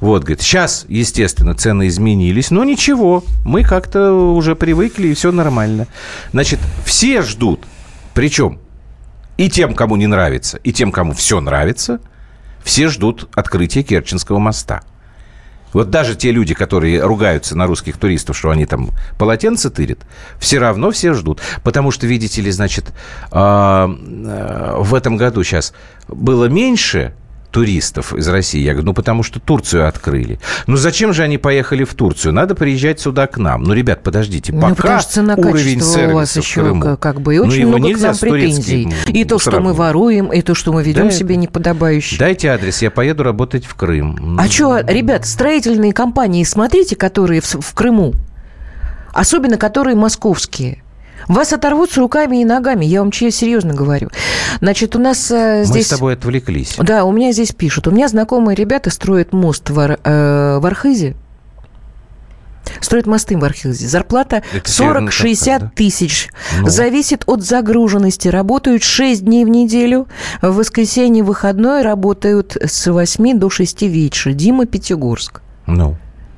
Вот, 0.00 0.22
говорит, 0.22 0.42
сейчас, 0.42 0.84
естественно, 0.88 1.54
цены 1.54 1.88
изменились, 1.88 2.50
но 2.50 2.64
ничего, 2.64 3.24
мы 3.44 3.62
как-то 3.62 4.12
уже 4.12 4.56
привыкли, 4.56 5.08
и 5.08 5.14
все 5.14 5.32
нормально. 5.32 5.86
Значит, 6.32 6.60
все 6.84 7.22
ждут, 7.22 7.64
причем 8.14 8.58
и 9.36 9.50
тем, 9.50 9.74
кому 9.74 9.96
не 9.96 10.06
нравится, 10.06 10.58
и 10.58 10.72
тем, 10.72 10.92
кому 10.92 11.12
все 11.12 11.40
нравится, 11.40 12.00
все 12.64 12.88
ждут 12.88 13.28
открытия 13.34 13.82
Керченского 13.82 14.38
моста. 14.38 14.82
Вот 15.76 15.90
даже 15.90 16.14
те 16.14 16.30
люди, 16.32 16.54
которые 16.54 17.02
ругаются 17.02 17.54
на 17.54 17.66
русских 17.66 17.98
туристов, 17.98 18.34
что 18.34 18.48
они 18.48 18.64
там 18.64 18.92
полотенце 19.18 19.68
тырят, 19.68 19.98
все 20.38 20.58
равно 20.58 20.90
все 20.90 21.12
ждут. 21.12 21.42
Потому 21.62 21.90
что, 21.90 22.06
видите 22.06 22.40
ли, 22.40 22.50
значит, 22.50 22.94
а, 23.30 23.86
а, 23.86 24.80
в 24.80 24.94
этом 24.94 25.18
году 25.18 25.44
сейчас 25.44 25.74
было 26.08 26.46
меньше 26.46 27.12
туристов 27.50 28.12
из 28.14 28.26
России. 28.28 28.60
Я 28.60 28.72
говорю, 28.72 28.86
ну, 28.86 28.94
потому 28.94 29.22
что 29.22 29.40
Турцию 29.40 29.86
открыли. 29.88 30.38
Ну, 30.66 30.76
зачем 30.76 31.12
же 31.12 31.22
они 31.22 31.38
поехали 31.38 31.84
в 31.84 31.94
Турцию? 31.94 32.32
Надо 32.32 32.54
приезжать 32.54 33.00
сюда 33.00 33.26
к 33.26 33.38
нам. 33.38 33.62
Ну, 33.62 33.72
ребят, 33.72 34.02
подождите, 34.02 34.52
Ну, 34.52 34.60
пока 34.60 34.74
потому 34.74 35.00
что 35.00 35.12
цена 35.12 35.34
уровень 35.34 35.80
сервиса 35.80 36.08
у 36.08 36.14
вас 36.14 36.32
в 36.32 36.36
еще 36.36 36.60
Крыму- 36.60 36.96
как- 36.96 37.20
бы 37.20 37.34
и 37.34 37.38
Ну, 37.38 37.44
очень 37.46 37.60
его 37.62 37.78
много 37.78 37.94
к 37.94 38.00
нам 38.00 38.16
претензий. 38.16 38.92
И 39.08 39.24
то, 39.24 39.38
что 39.38 39.60
мы 39.60 39.72
воруем, 39.72 40.26
и 40.32 40.42
то, 40.42 40.54
что 40.54 40.72
мы 40.72 40.82
ведем 40.82 41.08
Да. 41.08 41.10
себя 41.14 41.36
неподобающе. 41.36 42.18
Дайте 42.18 42.48
адрес, 42.48 42.82
я 42.82 42.90
поеду 42.90 43.22
работать 43.22 43.64
в 43.64 43.74
Крым. 43.74 44.38
А 44.38 44.48
что, 44.48 44.78
ребят, 44.80 45.26
строительные 45.26 45.92
компании, 45.92 46.44
смотрите, 46.44 46.96
которые 46.96 47.40
в, 47.40 47.46
в 47.60 47.74
Крыму, 47.74 48.14
особенно 49.12 49.56
которые 49.56 49.96
московские, 49.96 50.82
вас 51.28 51.52
оторвут 51.52 51.90
с 51.90 51.96
руками 51.96 52.40
и 52.40 52.44
ногами, 52.44 52.84
я 52.84 53.00
вам 53.00 53.10
че- 53.10 53.30
серьезно 53.30 53.74
говорю. 53.74 54.10
Значит, 54.60 54.94
у 54.96 54.98
нас 54.98 55.30
э, 55.30 55.60
Мы 55.60 55.64
здесь... 55.64 55.86
с 55.86 55.90
тобой 55.90 56.14
отвлеклись. 56.14 56.74
Да, 56.78 57.04
у 57.04 57.12
меня 57.12 57.32
здесь 57.32 57.52
пишут. 57.52 57.88
У 57.88 57.90
меня 57.90 58.08
знакомые 58.08 58.54
ребята 58.54 58.90
строят 58.90 59.32
мост 59.32 59.68
в, 59.70 59.78
Ар- 59.80 59.98
э, 60.02 60.58
в 60.60 60.66
Архизе. 60.66 61.14
Строят 62.80 63.06
мосты 63.06 63.36
в 63.38 63.44
Архизе. 63.44 63.86
Зарплата 63.86 64.42
Это 64.52 64.68
Северный 64.70 65.08
40-60 65.10 65.36
Кавказ, 65.44 65.60
да? 65.60 65.72
тысяч. 65.74 66.28
Ну. 66.60 66.68
Зависит 66.68 67.22
от 67.26 67.42
загруженности. 67.42 68.28
Работают 68.28 68.82
6 68.82 69.24
дней 69.24 69.44
в 69.44 69.48
неделю. 69.48 70.08
В 70.42 70.56
воскресенье 70.56 71.22
выходной 71.22 71.82
работают 71.82 72.56
с 72.60 72.90
8 72.90 73.38
до 73.38 73.50
6 73.50 73.82
вечера. 73.82 74.32
Дима 74.32 74.66
Пятигорск. 74.66 75.42
Ну, 75.66 75.96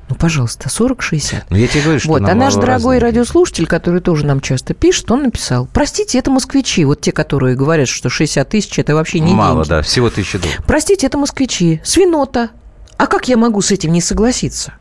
Ну, 0.09 0.15
пожалуйста, 0.15 0.69
40-60. 0.69 1.43
ну 1.51 1.57
я 1.57 1.67
тебе 1.67 1.83
говорю, 1.83 1.99
что 1.99 2.09
Вот, 2.09 2.23
а 2.23 2.33
наш 2.33 2.55
дорогой 2.55 2.97
разные. 2.97 2.99
радиослушатель, 2.99 3.67
который 3.67 4.01
тоже 4.01 4.25
нам 4.25 4.41
часто 4.41 4.73
пишет, 4.73 5.11
он 5.11 5.23
написал, 5.23 5.67
простите, 5.71 6.17
это 6.17 6.31
москвичи, 6.31 6.83
вот 6.83 7.01
те, 7.01 7.11
которые 7.11 7.55
говорят, 7.55 7.87
что 7.87 8.09
60 8.09 8.49
тысяч– 8.49 8.79
это 8.79 8.95
вообще 8.95 9.19
не 9.19 9.33
Мало, 9.33 9.57
деньги. 9.63 9.69
да, 9.69 9.81
всего 9.83 10.09
тысяча 10.09 10.39
долларов. 10.39 10.63
Простите, 10.65 11.05
это 11.07 11.17
москвичи. 11.19 11.79
Свинота. 11.83 12.49
А 12.97 13.07
как 13.07 13.29
я 13.29 13.37
могу 13.37 13.61
с 13.61 13.71
этим 13.71 13.93
не 13.93 14.01
согласиться? 14.01 14.73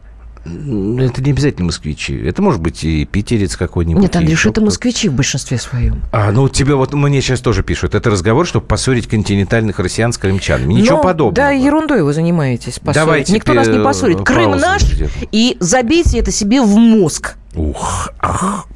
Ну, 0.44 1.02
Это 1.02 1.22
не 1.22 1.30
обязательно 1.32 1.66
москвичи. 1.66 2.14
Это 2.16 2.40
может 2.42 2.60
быть 2.60 2.84
и 2.84 3.04
питерец 3.04 3.56
какой-нибудь. 3.56 4.02
Нет, 4.02 4.16
Андрюш, 4.16 4.46
это 4.46 4.60
москвичи 4.60 5.08
в 5.08 5.12
большинстве 5.14 5.58
своем. 5.58 6.02
А, 6.12 6.30
ну 6.32 6.48
тебе 6.48 6.74
вот 6.74 6.94
мне 6.94 7.20
сейчас 7.20 7.40
тоже 7.40 7.62
пишут. 7.62 7.94
Это 7.94 8.10
разговор, 8.10 8.46
чтобы 8.46 8.66
поссорить 8.66 9.06
континентальных 9.06 9.78
россиян 9.78 10.12
с 10.12 10.18
крымчанами. 10.18 10.74
Ничего 10.74 10.96
Но, 10.98 11.02
подобного. 11.02 11.34
Да, 11.34 11.50
ерундой 11.50 12.02
вы 12.02 12.12
занимаетесь. 12.12 12.78
Поссорить. 12.78 12.94
Давайте 13.06 13.32
Никто 13.32 13.54
нас 13.54 13.66
не 13.68 13.78
пе- 13.78 13.84
поссорит. 13.84 14.22
Крым 14.24 14.52
наш, 14.52 14.82
сделаем. 14.82 15.12
и 15.32 15.56
забейте 15.60 16.18
это 16.18 16.30
себе 16.30 16.62
в 16.62 16.76
мозг. 16.76 17.36
Ух, 17.54 18.10
ах. 18.20 18.66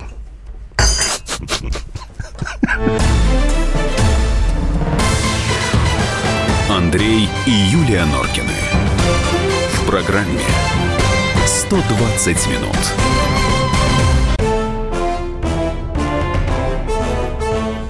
Андрей 6.69 7.29
и 7.47 7.51
Юлия 7.51 8.05
Норкины. 8.07 8.53
В 9.75 9.87
программе 9.87 10.41
120 11.73 12.49
минут. 12.49 12.77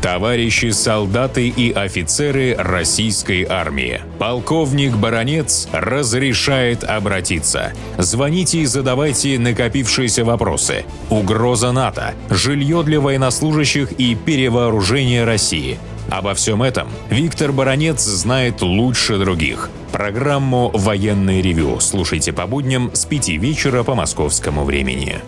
Товарищи 0.00 0.70
солдаты 0.70 1.48
и 1.48 1.72
офицеры 1.72 2.54
российской 2.56 3.44
армии. 3.44 4.00
Полковник 4.20 4.94
Баронец 4.96 5.66
разрешает 5.72 6.84
обратиться. 6.84 7.72
Звоните 7.98 8.58
и 8.58 8.66
задавайте 8.66 9.36
накопившиеся 9.40 10.24
вопросы. 10.24 10.84
Угроза 11.10 11.72
НАТО, 11.72 12.14
жилье 12.30 12.84
для 12.84 13.00
военнослужащих 13.00 13.90
и 13.98 14.14
перевооружение 14.14 15.24
России. 15.24 15.80
Обо 16.12 16.34
всем 16.34 16.62
этом 16.62 16.88
Виктор 17.08 17.52
Баронец 17.52 18.02
знает 18.02 18.60
лучше 18.60 19.16
других. 19.16 19.70
Программу 19.92 20.70
«Военный 20.74 21.40
ревю» 21.40 21.80
слушайте 21.80 22.34
по 22.34 22.46
будням 22.46 22.90
с 22.92 23.06
5 23.06 23.28
вечера 23.30 23.82
по 23.82 23.94
московскому 23.94 24.64
времени. 24.64 25.20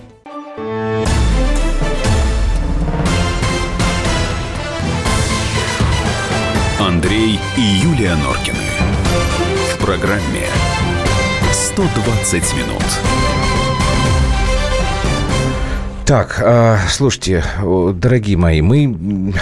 Андрей 6.79 7.41
и 7.57 7.63
Юлия 7.63 8.15
Норкины. 8.17 8.59
В 9.73 9.79
программе 9.79 10.45
120 11.51 12.35
минут. 12.57 12.85
Так, 16.05 16.43
а, 16.45 16.79
слушайте, 16.91 17.43
дорогие 17.63 18.37
мои, 18.37 18.61
мы... 18.61 19.33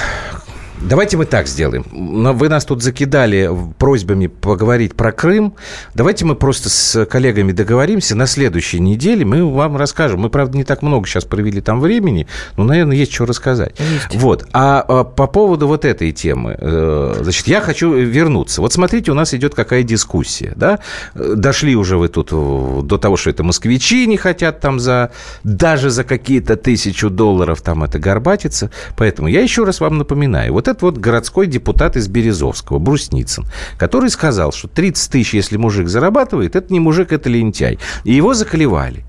Давайте 0.89 1.17
мы 1.17 1.27
так 1.27 1.47
сделаем. 1.47 1.85
Вы 1.93 2.49
нас 2.49 2.65
тут 2.65 2.83
закидали 2.83 3.49
просьбами 3.79 4.27
поговорить 4.27 4.95
про 4.95 5.13
Крым. 5.13 5.55
Давайте 5.95 6.25
мы 6.25 6.35
просто 6.35 6.69
с 6.69 7.07
коллегами 7.07 7.53
договоримся. 7.53 8.17
На 8.17 8.27
следующей 8.27 8.81
неделе 8.81 9.25
мы 9.25 9.49
вам 9.49 9.77
расскажем. 9.77 10.21
Мы, 10.21 10.29
правда, 10.29 10.59
не 10.59 10.65
так 10.65 10.83
много 10.83 11.07
сейчас 11.07 11.25
провели 11.25 11.61
там 11.61 11.81
времени, 11.81 12.27
но, 12.57 12.65
наверное, 12.65 12.97
есть 12.97 13.13
что 13.13 13.27
рассказать. 13.27 13.77
Вот. 14.13 14.47
А, 14.53 14.85
а, 14.87 15.05
по 15.05 15.29
поводу 15.29 15.69
вот 15.69 15.85
этой 15.85 16.11
темы, 16.11 16.57
э, 16.59 17.21
значит, 17.23 17.47
я 17.47 17.61
хочу 17.61 17.93
вернуться. 17.93 18.61
Вот 18.61 18.73
смотрите, 18.73 19.13
у 19.13 19.15
нас 19.15 19.33
идет 19.35 19.55
какая 19.55 19.85
дискуссия, 19.85 20.53
да? 20.57 20.81
Дошли 21.15 21.77
уже 21.77 21.97
вы 21.97 22.09
тут 22.09 22.31
до 22.31 22.99
того, 22.99 23.17
что 23.17 23.31
это 23.31 23.45
москвичи 23.45 24.07
не 24.07 24.17
хотят 24.17 24.61
там 24.61 24.81
за 24.81 25.13
даже 25.45 25.91
за 25.91 26.03
какие-то 26.03 26.57
тысячу 26.57 27.09
долларов 27.09 27.63
там 27.63 27.85
это 27.85 28.01
горбатиться. 28.01 28.71
Поэтому 28.97 29.29
я 29.29 29.43
еще 29.43 29.65
раз 29.65 29.81
вам 29.81 29.99
напоминаю. 29.99 30.53
Вот 30.53 30.69
это 30.69 30.72
вот 30.81 30.97
городской 30.97 31.47
депутат 31.47 31.97
из 31.97 32.09
Березовского, 32.09 32.79
Брусницын, 32.79 33.45
который 33.77 34.09
сказал, 34.09 34.53
что 34.53 34.69
30 34.69 35.11
тысяч, 35.11 35.35
если 35.35 35.59
мужик 35.59 35.89
зарабатывает, 35.89 36.57
это 36.57 36.73
не 36.73 36.81
мужик, 36.81 37.13
это 37.13 37.29
лентяй. 37.29 37.79
И 38.05 38.15
его 38.15 38.33
заклевали. 38.33 39.05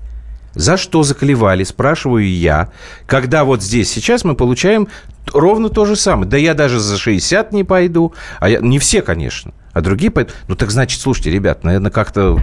За 0.54 0.76
что 0.76 1.02
заклевали, 1.02 1.64
спрашиваю 1.64 2.28
я, 2.28 2.70
когда 3.06 3.44
вот 3.44 3.62
здесь 3.62 3.90
сейчас 3.90 4.24
мы 4.24 4.34
получаем 4.34 4.88
ровно 5.32 5.68
то 5.68 5.84
же 5.84 5.96
самое. 5.96 6.28
Да 6.28 6.36
я 6.36 6.54
даже 6.54 6.78
за 6.78 6.96
60 6.96 7.52
не 7.52 7.64
пойду. 7.64 8.14
А 8.40 8.48
я, 8.48 8.60
не 8.60 8.78
все, 8.78 9.02
конечно. 9.02 9.52
А 9.72 9.80
другие 9.80 10.10
пойдут. 10.10 10.34
Ну, 10.46 10.54
так 10.54 10.70
значит, 10.70 11.00
слушайте, 11.00 11.30
ребят, 11.30 11.64
наверное, 11.64 11.90
как-то... 11.90 12.38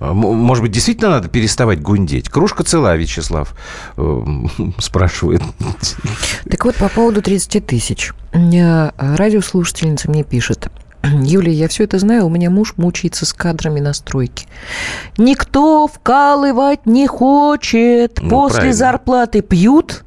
а, 0.00 0.12
Может 0.12 0.62
быть, 0.62 0.72
действительно 0.72 1.10
надо 1.10 1.28
переставать 1.28 1.80
гундеть? 1.80 2.28
Кружка 2.28 2.64
цела, 2.64 2.96
Вячеслав 2.96 3.54
э, 3.96 4.22
спрашивает. 4.78 5.42
Так 6.50 6.64
вот, 6.64 6.74
по 6.76 6.88
поводу 6.88 7.22
30 7.22 7.66
тысяч. 7.66 8.12
Э, 8.32 8.90
Радиослушательница 8.96 10.10
мне 10.10 10.24
пишет. 10.24 10.68
Юлия, 11.02 11.52
я 11.52 11.68
все 11.68 11.84
это 11.84 11.98
знаю, 11.98 12.26
у 12.26 12.28
меня 12.28 12.50
муж 12.50 12.74
мучается 12.76 13.24
с 13.26 13.32
кадрами 13.32 13.80
на 13.80 13.92
стройке. 13.92 14.46
Никто 15.16 15.86
вкалывать 15.86 16.86
не 16.86 17.06
хочет. 17.06 18.18
Ну, 18.20 18.28
После 18.30 18.56
правильно. 18.56 18.76
зарплаты 18.76 19.40
пьют, 19.42 20.04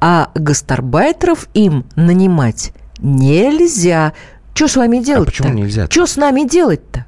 а 0.00 0.30
гастарбайтеров 0.34 1.48
им 1.54 1.84
нанимать 1.96 2.72
нельзя. 2.98 4.12
Что 4.54 4.68
с 4.68 4.76
вами 4.76 4.98
делать-то? 4.98 5.30
почему 5.32 5.52
нельзя-то? 5.54 5.90
Что 5.90 6.06
с 6.06 6.16
нами 6.16 6.48
делать-то? 6.48 7.06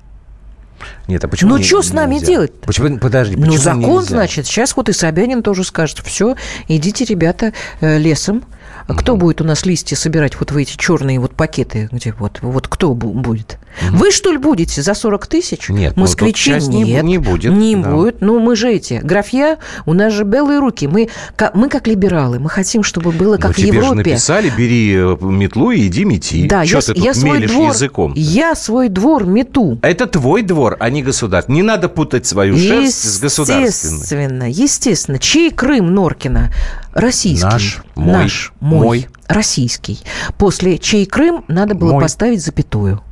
Нет, 1.09 1.25
а 1.25 1.29
почему 1.29 1.57
Ну, 1.57 1.63
чё 1.63 1.83
с 1.83 1.93
нами 1.93 2.19
делать-то? 2.19 2.67
Почему, 2.67 2.99
подожди, 2.99 3.37
Ну, 3.37 3.43
почему 3.47 3.59
закон, 3.59 3.81
нельзя? 3.81 4.03
значит. 4.09 4.47
Сейчас 4.47 4.77
вот 4.77 4.89
и 4.89 4.93
Собянин 4.93 5.43
тоже 5.43 5.65
скажет, 5.65 6.01
все, 6.05 6.37
идите, 6.69 7.05
ребята, 7.05 7.53
э, 7.81 7.99
лесом. 7.99 8.45
А 8.89 8.95
Кто 8.95 9.17
будет 9.17 9.41
у 9.41 9.45
нас 9.45 9.67
листья 9.67 9.97
собирать 9.97 10.39
вот 10.39 10.53
в 10.53 10.57
эти 10.57 10.77
черные 10.77 11.19
вот 11.19 11.33
пакеты? 11.33 11.89
Где 11.91 12.15
вот, 12.19 12.39
вот 12.43 12.69
кто 12.69 12.93
бу- 12.93 13.13
будет? 13.13 13.59
Вы, 13.91 14.11
что 14.13 14.31
ли, 14.31 14.39
будете 14.39 14.81
за 14.81 14.95
40 14.95 15.27
тысяч? 15.27 15.69
Нет, 15.69 15.95
ну, 15.97 16.03
Москвичи 16.03 16.53
не 16.53 16.59
бу- 16.59 16.85
нет. 16.87 17.05
не 17.05 17.19
будет, 17.19 17.53
Не 17.53 17.77
да. 17.77 17.91
будет. 17.91 18.21
Ну, 18.21 18.39
мы 18.39 18.55
же 18.57 18.71
эти, 18.73 19.01
графья, 19.03 19.59
у 19.87 19.93
нас 19.93 20.13
же 20.13 20.23
белые 20.25 20.61
руки. 20.61 20.87
Мы, 20.87 21.09
ка- 21.35 21.51
мы 21.53 21.69
как 21.69 21.87
либералы, 21.89 22.39
мы 22.39 22.49
хотим, 22.49 22.83
чтобы 22.85 23.11
было 23.13 23.35
Ну, 23.35 23.41
как 23.43 23.53
в 23.53 23.57
тебе 23.57 23.73
же 23.73 23.79
Европе. 23.79 23.97
написали, 23.97 24.51
бери 24.57 24.95
э, 24.97 25.17
метлу 25.21 25.73
и 25.73 25.87
иди 25.89 26.05
мети. 26.05 26.47
Да, 26.47 26.65
Чё 26.65 26.77
я, 26.79 26.83
ты 26.95 27.01
я 27.01 27.13
тут 27.13 27.21
свой 27.23 27.39
мелешь 27.39 27.51
двор, 27.51 27.69
языком 27.73 28.13
я 28.17 28.55
свой 28.55 28.89
двор 28.89 29.25
мету. 29.27 29.79
Это 29.83 30.07
твой 30.07 30.43
двор. 30.43 30.77
А 30.79 30.89
не 30.91 31.03
государство. 31.03 31.53
Не 31.53 31.63
надо 31.63 31.89
путать 31.89 32.25
свою 32.25 32.57
шерсть 32.57 33.03
с 33.17 33.19
государственной. 33.21 33.67
Естественно, 33.99 34.45
естественно. 34.51 35.19
Чей 35.19 35.51
Крым 35.51 35.93
Норкина? 35.95 36.51
Российский. 36.97 37.45
Наш, 37.47 37.83
мой, 37.95 38.13
Наш, 38.13 38.53
мой, 38.61 38.85
мой. 38.87 39.09
российский. 39.29 40.01
После 40.39 40.79
чей 40.79 41.05
Крым 41.07 41.45
надо 41.49 41.75
было 41.75 41.93
Мой. 41.93 42.03
поставить 42.03 42.43
запятую. 42.43 43.03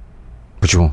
Почему? 0.60 0.92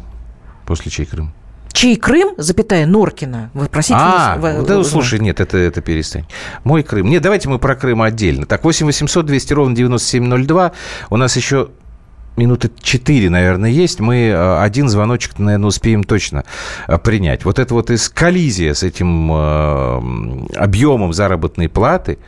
После 0.65 0.91
чей 0.91 1.05
Крым? 1.05 1.33
Чей 1.71 1.95
Крым, 1.95 2.33
запятая, 2.37 2.85
Норкина. 2.85 3.49
Вопросительно. 3.53 4.33
А, 4.33 4.37
в- 4.37 4.65
да, 4.65 4.83
слушай, 4.83 5.19
нет, 5.19 5.39
это, 5.39 5.57
это 5.57 5.79
перестань. 5.81 6.25
Мой 6.65 6.83
Крым. 6.83 7.07
Нет, 7.09 7.21
давайте 7.21 7.47
мы 7.47 7.59
про 7.59 7.75
Крым 7.75 8.01
отдельно. 8.01 8.45
Так, 8.45 8.65
8 8.65 8.85
800 8.85 9.25
200 9.25 9.53
ровно 9.53 9.73
9702. 9.75 10.73
У 11.09 11.15
нас 11.17 11.37
еще 11.37 11.69
минуты 12.35 12.71
4, 12.81 13.29
наверное, 13.29 13.69
есть. 13.69 13.99
Мы 14.01 14.27
э, 14.27 14.59
один 14.61 14.89
звоночек, 14.89 15.39
наверное, 15.39 15.67
успеем 15.67 16.03
точно 16.03 16.43
э, 16.87 16.97
принять. 16.97 17.45
Вот 17.45 17.57
это 17.57 17.73
вот 17.73 17.89
из 17.89 18.09
коллизия 18.09 18.73
с 18.73 18.83
этим 18.83 19.31
э, 19.31 20.47
объемом 20.57 21.13
заработной 21.13 21.69
платы, 21.69 22.19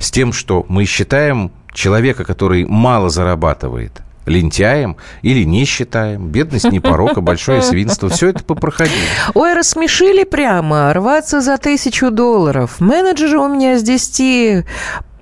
с 0.00 0.10
тем, 0.10 0.32
что 0.32 0.66
мы 0.68 0.86
считаем 0.86 1.52
человека, 1.72 2.24
который 2.24 2.64
мало 2.64 3.10
зарабатывает, 3.10 3.92
лентяем 4.26 4.96
или 5.22 5.44
не 5.44 5.64
считаем. 5.64 6.28
Бедность 6.28 6.70
не 6.72 6.80
порок, 6.80 7.18
а 7.18 7.20
большое 7.20 7.62
свинство. 7.62 8.08
Все 8.08 8.28
это 8.28 8.42
попроходили. 8.42 8.96
Ой, 9.34 9.54
рассмешили 9.54 10.24
прямо. 10.24 10.92
Рваться 10.92 11.40
за 11.40 11.58
тысячу 11.58 12.10
долларов. 12.10 12.80
Менеджеры 12.80 13.38
у 13.38 13.48
меня 13.48 13.78
с 13.78 13.82
10 13.82 14.64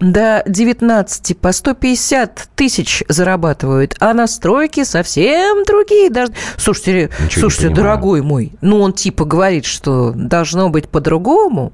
до 0.00 0.44
19 0.46 1.38
по 1.38 1.50
150 1.50 2.50
тысяч 2.54 3.02
зарабатывают, 3.08 3.96
а 3.98 4.14
настройки 4.14 4.84
совсем 4.84 5.64
другие. 5.64 6.08
Даже... 6.08 6.32
Слушайте, 6.56 7.10
Ничего 7.24 7.40
слушайте, 7.40 7.70
дорогой 7.70 8.22
мой, 8.22 8.52
ну 8.60 8.80
он 8.80 8.92
типа 8.92 9.24
говорит, 9.24 9.64
что 9.64 10.12
должно 10.14 10.70
быть 10.70 10.88
по-другому. 10.88 11.72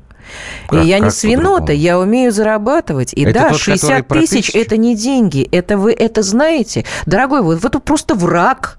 Как- 0.69 0.85
и 0.85 0.87
я 0.87 0.99
не 0.99 1.11
свинота, 1.11 1.73
я 1.73 1.99
умею 1.99 2.33
зарабатывать. 2.33 3.13
И 3.15 3.23
Это 3.23 3.33
да, 3.33 3.49
тот, 3.51 3.59
который 3.59 3.79
60 3.79 4.09
про 4.09 4.21
тысяч 4.21 4.55
это 4.55 4.77
не 4.77 4.97
деньги. 4.97 5.49
Это 5.51 5.79
вы 5.79 5.93
это 5.93 6.23
знаете. 6.23 6.85
Дорогой, 7.07 7.43
вы, 7.43 7.57
вы 7.57 7.69
тут 7.69 7.85
просто 7.85 8.15
враг. 8.15 8.79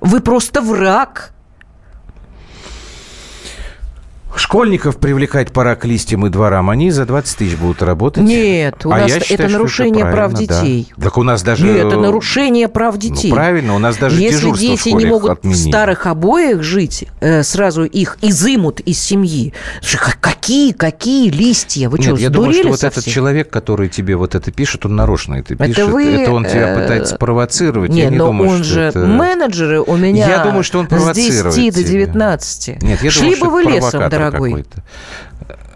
Вы 0.00 0.20
просто 0.20 0.60
враг. 0.60 1.32
Школьников 4.38 4.96
привлекать 4.98 5.52
пора 5.52 5.74
к 5.76 5.84
листьям 5.84 6.26
и 6.26 6.30
дворам. 6.30 6.70
Они 6.70 6.90
за 6.90 7.06
20 7.06 7.38
тысяч 7.38 7.56
будут 7.56 7.82
работать. 7.82 8.22
Нет, 8.24 8.84
у 8.86 8.90
А 8.92 8.98
нас 8.98 9.10
я 9.10 9.16
это 9.16 9.26
считаю, 9.26 9.48
что 9.48 9.58
нарушение 9.58 10.04
прав 10.04 10.30
правильно, 10.32 10.46
да. 10.48 10.60
детей. 10.62 10.92
Так 11.00 11.18
у 11.18 11.22
нас 11.22 11.42
даже... 11.42 11.64
Нет, 11.66 11.86
это 11.86 11.96
нарушение 11.98 12.68
прав 12.68 12.96
детей. 12.98 13.28
Ну, 13.30 13.34
правильно, 13.36 13.74
у 13.74 13.78
нас 13.78 13.96
даже 13.96 14.20
Если 14.20 14.50
дети 14.52 14.88
не 14.90 15.06
могут 15.06 15.30
отменили. 15.30 15.56
в 15.58 15.68
старых 15.68 16.06
обоях 16.06 16.62
жить, 16.62 17.04
э, 17.20 17.42
сразу 17.42 17.84
их 17.84 18.18
изымут 18.22 18.80
из 18.80 18.98
семьи. 19.00 19.52
Какие, 20.20 20.72
какие 20.72 21.30
листья? 21.30 21.88
Вы 21.88 21.98
Нет, 21.98 22.06
что, 22.08 22.16
я 22.16 22.30
думаю, 22.30 22.52
что 22.52 22.68
вот 22.68 22.82
этот 22.84 22.94
совсем? 22.96 23.12
человек, 23.12 23.50
который 23.50 23.88
тебе 23.88 24.16
вот 24.16 24.34
это 24.34 24.52
пишет, 24.52 24.86
он 24.86 24.94
нарочно 24.96 25.34
это 25.34 25.54
Это 25.54 25.64
пишет. 25.66 25.88
вы, 25.88 26.04
это 26.04 26.32
он 26.32 26.44
тебя 26.44 26.72
э, 26.74 26.80
пытается 26.82 27.16
провоцировать. 27.16 27.90
Не, 27.90 28.02
я 28.02 28.10
не 28.10 28.16
но 28.16 28.26
думаю, 28.26 28.50
он 28.50 28.64
же 28.64 28.80
это... 28.82 29.00
менеджеры 29.06 29.80
у 29.80 29.96
меня 29.96 30.28
Я 30.28 30.44
думаю, 30.44 30.62
что 30.62 30.78
он 30.78 30.86
с 30.86 30.88
провоцирует 30.88 31.54
10 31.54 31.74
до 31.74 31.82
тебя. 31.82 31.90
19. 32.06 32.82
Нет, 32.82 33.02
я 33.02 33.10
Шли 33.10 33.34
думаю, 33.34 33.40
бы 33.44 33.50
вы 33.50 33.60
это 33.62 33.70
лесом, 33.70 33.90
провокатор 33.90 34.20
дорогой. 34.30 34.50
какой-то. 34.50 34.82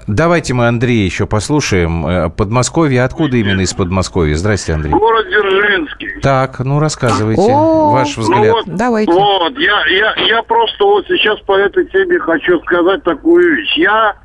Давайте 0.06 0.54
мы 0.54 0.66
Андрея 0.66 1.04
еще 1.04 1.26
послушаем. 1.26 2.06
Э, 2.06 2.30
Подмосковье. 2.30 3.04
Откуда 3.04 3.36
именно 3.36 3.60
из 3.60 3.72
Подмосковья? 3.74 4.34
Здрасте, 4.34 4.72
Андрей. 4.72 4.90
Город 4.92 5.26
Дзержинский. 5.28 6.20
Так, 6.20 6.58
ну 6.60 6.80
рассказывайте. 6.80 7.42
О, 7.42 7.92
Ваш 7.92 8.16
Ну 8.16 8.22
взгляд. 8.24 8.52
вот, 8.52 8.64
Давайте. 8.66 9.12
Вот, 9.12 9.56
я, 9.58 9.86
я, 9.86 10.14
я 10.26 10.42
просто 10.42 10.84
вот 10.84 11.06
сейчас 11.06 11.38
по 11.40 11.56
этой 11.56 11.86
теме 11.86 12.18
хочу 12.18 12.58
сказать 12.62 13.04
такую 13.04 13.56
вещь. 13.56 13.76
Я 13.76 14.16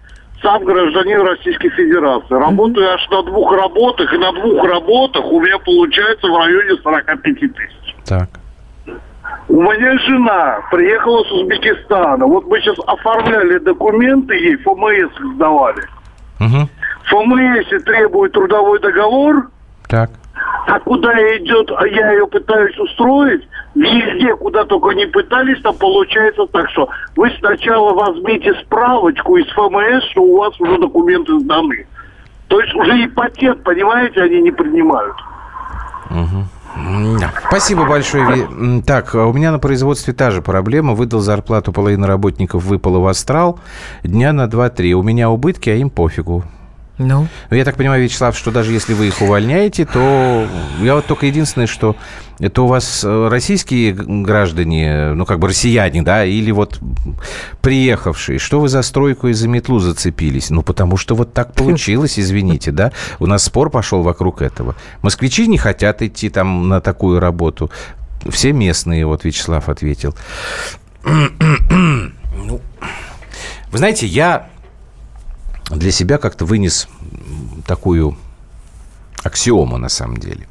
сам 0.41 0.63
гражданин 0.65 1.21
Российской 1.21 1.69
Федерации. 1.69 2.33
Работаю 2.33 2.89
аж 2.91 3.07
на 3.11 3.21
двух 3.23 3.51
работах, 3.53 4.11
и 4.11 4.17
на 4.17 4.31
двух 4.33 4.63
работах 4.63 5.23
у 5.25 5.39
меня 5.39 5.59
получается 5.59 6.27
в 6.27 6.35
районе 6.37 6.81
45 6.81 7.23
тысяч. 7.39 7.95
Так. 8.05 8.29
У 9.47 9.61
меня 9.61 9.97
жена 9.99 10.59
приехала 10.71 11.23
с 11.23 11.31
Узбекистана. 11.31 12.25
Вот 12.25 12.45
мы 12.47 12.59
сейчас 12.61 12.77
оформляли 12.87 13.59
документы 13.59 14.35
ей, 14.35 14.55
ФМС 14.57 15.35
сдавали. 15.35 15.83
В 16.39 16.67
ФМС 17.05 17.83
требует 17.83 18.33
трудовой 18.33 18.79
договор, 18.79 19.49
Так. 19.87 20.09
а 20.67 20.79
куда 20.79 21.13
идет, 21.37 21.71
а 21.77 21.87
я 21.87 22.11
ее 22.13 22.27
пытаюсь 22.27 22.77
устроить, 22.79 23.47
везде, 23.75 24.35
куда 24.35 24.65
только 24.65 24.89
не 24.95 25.05
пытались, 25.05 25.61
там 25.61 25.75
получается 25.77 26.45
так, 26.47 26.69
что 26.71 26.89
вы 27.15 27.31
сначала 27.39 27.93
возьмите 27.93 28.53
справочку 28.65 29.37
из 29.37 29.47
ФМС, 29.51 30.03
что 30.11 30.23
у 30.23 30.37
вас 30.39 30.59
уже 30.59 30.79
документы 30.79 31.39
сданы. 31.39 31.85
То 32.47 32.59
есть 32.59 32.73
уже 32.73 32.99
и 33.03 33.07
патент, 33.07 33.63
понимаете, 33.63 34.23
они 34.23 34.41
не 34.41 34.51
принимают. 34.51 35.15
М-да. 36.09 36.43
Спасибо 37.47 37.85
большое. 37.85 38.81
Так, 38.85 39.15
а 39.15 39.25
у 39.25 39.33
меня 39.33 39.51
на 39.51 39.59
производстве 39.59 40.13
та 40.13 40.31
же 40.31 40.41
проблема. 40.41 40.93
Выдал 40.93 41.21
зарплату, 41.21 41.71
половина 41.71 42.07
работников 42.07 42.63
выпала 42.63 42.99
в 42.99 43.07
астрал. 43.07 43.59
Дня 44.03 44.33
на 44.33 44.45
2-3. 44.45 44.91
У 44.93 45.03
меня 45.03 45.29
убытки, 45.29 45.69
а 45.69 45.75
им 45.75 45.89
пофигу. 45.89 46.43
Ну, 46.97 47.27
Но 47.49 47.57
я 47.57 47.65
так 47.65 47.75
понимаю, 47.75 48.01
Вячеслав, 48.01 48.37
что 48.37 48.51
даже 48.51 48.71
если 48.71 48.93
вы 48.93 49.07
их 49.07 49.21
увольняете, 49.21 49.85
то 49.85 50.47
я 50.81 50.95
вот 50.95 51.05
только 51.05 51.25
единственное, 51.25 51.67
что 51.67 51.97
это 52.39 52.61
у 52.61 52.67
вас 52.67 53.03
э, 53.03 53.27
российские 53.27 53.93
граждане, 53.93 55.11
ну 55.13 55.25
как 55.25 55.39
бы 55.39 55.49
россияне, 55.49 56.03
да, 56.03 56.23
или 56.23 56.51
вот 56.51 56.79
приехавшие, 57.61 58.39
что 58.39 58.61
вы 58.61 58.69
за 58.69 58.81
стройку 58.81 59.27
и 59.27 59.33
за 59.33 59.49
метлу 59.49 59.79
зацепились? 59.79 60.49
Ну 60.49 60.61
потому 60.61 60.95
что 60.95 61.15
вот 61.15 61.33
так 61.33 61.53
получилось, 61.53 62.17
извините, 62.17 62.71
да. 62.71 62.93
У 63.19 63.25
нас 63.25 63.43
спор 63.43 63.69
пошел 63.69 64.01
вокруг 64.01 64.41
этого. 64.41 64.75
Москвичи 65.01 65.47
не 65.47 65.57
хотят 65.57 66.01
идти 66.01 66.29
там 66.29 66.69
на 66.69 66.79
такую 66.79 67.19
работу. 67.19 67.71
Все 68.29 68.53
местные, 68.53 69.05
вот 69.05 69.25
Вячеслав 69.25 69.67
ответил. 69.67 70.15
Ну, 72.37 72.59
вы 73.71 73.77
знаете, 73.77 74.05
я 74.05 74.49
для 75.69 75.91
себя 75.91 76.17
как-то 76.17 76.45
вынес 76.45 76.87
такую 77.65 78.17
аксиому 79.23 79.77
на 79.77 79.89
самом 79.89 80.17
деле. 80.17 80.47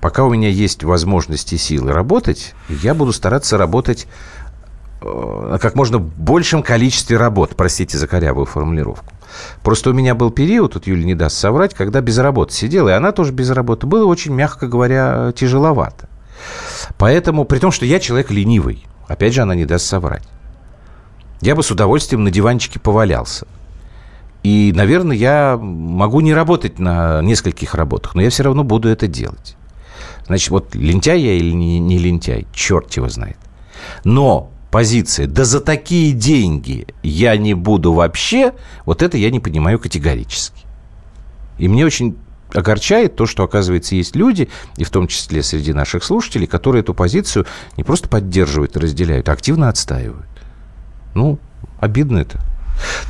Пока 0.00 0.24
у 0.24 0.32
меня 0.32 0.48
есть 0.48 0.82
возможности 0.84 1.54
и 1.54 1.58
силы 1.58 1.92
работать, 1.92 2.54
я 2.68 2.94
буду 2.94 3.12
стараться 3.12 3.58
работать 3.58 4.06
э, 5.00 5.48
на 5.52 5.58
как 5.58 5.74
можно 5.74 5.98
большем 5.98 6.62
количестве 6.62 7.16
работ, 7.16 7.54
простите 7.56 7.98
за 7.98 8.06
корявую 8.06 8.46
формулировку. 8.46 9.12
Просто 9.62 9.90
у 9.90 9.92
меня 9.92 10.14
был 10.14 10.30
период, 10.30 10.72
тут 10.72 10.86
Юля 10.86 11.04
не 11.04 11.14
даст 11.14 11.36
соврать, 11.36 11.74
когда 11.74 12.00
без 12.00 12.18
работы 12.18 12.54
сидела, 12.54 12.88
и 12.88 12.92
она 12.92 13.12
тоже 13.12 13.32
без 13.32 13.50
работы. 13.50 13.86
Было 13.86 14.06
очень, 14.06 14.32
мягко 14.32 14.66
говоря, 14.66 15.32
тяжеловато. 15.36 16.08
Поэтому, 16.96 17.44
при 17.44 17.58
том, 17.58 17.70
что 17.70 17.84
я 17.84 18.00
человек 18.00 18.30
ленивый, 18.30 18.86
опять 19.06 19.34
же, 19.34 19.42
она 19.42 19.54
не 19.54 19.66
даст 19.66 19.86
соврать. 19.86 20.26
Я 21.40 21.54
бы 21.54 21.62
с 21.62 21.70
удовольствием 21.70 22.24
на 22.24 22.30
диванчике 22.30 22.80
повалялся. 22.80 23.46
И, 24.42 24.72
наверное, 24.74 25.16
я 25.16 25.58
могу 25.60 26.20
не 26.20 26.32
работать 26.32 26.78
на 26.78 27.20
нескольких 27.22 27.74
работах, 27.74 28.14
но 28.14 28.22
я 28.22 28.30
все 28.30 28.44
равно 28.44 28.64
буду 28.64 28.88
это 28.88 29.06
делать. 29.06 29.56
Значит, 30.26 30.50
вот 30.50 30.74
лентяй 30.74 31.20
я 31.20 31.34
или 31.34 31.52
не, 31.52 31.78
не 31.78 31.98
лентяй, 31.98 32.46
черт 32.52 32.92
его 32.94 33.08
знает. 33.08 33.38
Но 34.04 34.50
позиция, 34.70 35.26
да 35.26 35.44
за 35.44 35.60
такие 35.60 36.12
деньги 36.12 36.86
я 37.02 37.36
не 37.36 37.54
буду 37.54 37.92
вообще, 37.92 38.52
вот 38.84 39.02
это 39.02 39.16
я 39.16 39.30
не 39.30 39.40
понимаю 39.40 39.78
категорически. 39.78 40.66
И 41.58 41.66
мне 41.66 41.84
очень 41.84 42.16
огорчает 42.54 43.16
то, 43.16 43.26
что, 43.26 43.42
оказывается, 43.42 43.94
есть 43.94 44.16
люди, 44.16 44.48
и 44.76 44.84
в 44.84 44.90
том 44.90 45.06
числе 45.06 45.42
среди 45.42 45.72
наших 45.72 46.04
слушателей, 46.04 46.46
которые 46.46 46.80
эту 46.80 46.94
позицию 46.94 47.46
не 47.76 47.84
просто 47.84 48.08
поддерживают 48.08 48.76
и 48.76 48.80
разделяют, 48.80 49.28
а 49.28 49.32
активно 49.32 49.68
отстаивают. 49.68 50.28
Ну, 51.14 51.38
обидно 51.80 52.18
это. 52.18 52.40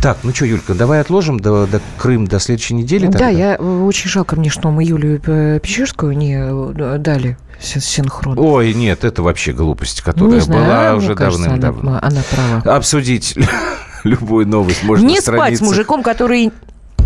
Так, 0.01 0.19
ну 0.23 0.33
что, 0.35 0.47
Юлька, 0.47 0.75
давай 0.75 1.01
отложим 1.01 1.41
до, 1.41 1.67
до 1.67 1.81
Крым 1.97 2.27
до 2.27 2.39
следующей 2.39 2.75
недели. 2.75 3.07
да, 3.07 3.13
тогда? 3.13 3.29
я 3.29 3.57
э, 3.57 3.63
очень 3.63 4.09
жалко 4.09 4.37
мне, 4.37 4.51
что 4.51 4.71
мы 4.71 4.85
Юлию 4.85 5.21
э, 5.27 5.61
Печерскую 5.63 6.17
не 6.17 6.37
э, 6.39 6.99
дали 6.99 7.37
син- 7.61 7.81
синхрон. 7.81 8.39
Ой, 8.39 8.73
нет, 8.75 9.05
это 9.05 9.23
вообще 9.23 9.53
глупость, 9.53 10.03
которая 10.03 10.35
не 10.35 10.41
знаю, 10.41 10.65
была 10.65 10.95
уже 10.95 11.15
давным-давно. 11.15 11.91
Она, 11.91 12.01
она 12.03 12.23
права. 12.31 12.77
Обсудить 12.77 13.35
любую 14.05 14.47
новость 14.47 14.83
можно 14.85 15.07
не 15.07 15.17
на 15.17 15.21
спать 15.23 15.59
с 15.59 15.61
мужиком, 15.61 16.03
который 16.03 16.53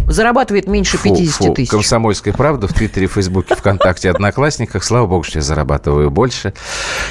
зарабатывает 0.09 0.67
меньше 0.67 0.97
Фу, 0.99 1.15
50 1.15 1.37
фу, 1.37 1.55
тысяч. 1.55 1.71
Комсомольская 1.71 2.35
правда 2.35 2.69
в 2.69 2.73
Твиттере, 2.73 3.07
Фейсбуке, 3.07 3.55
ВКонтакте, 3.55 4.11
Одноклассниках. 4.11 4.85
Слава 4.85 5.07
богу, 5.07 5.23
что 5.23 5.39
я 5.39 5.43
зарабатываю 5.43 6.11
больше. 6.11 6.55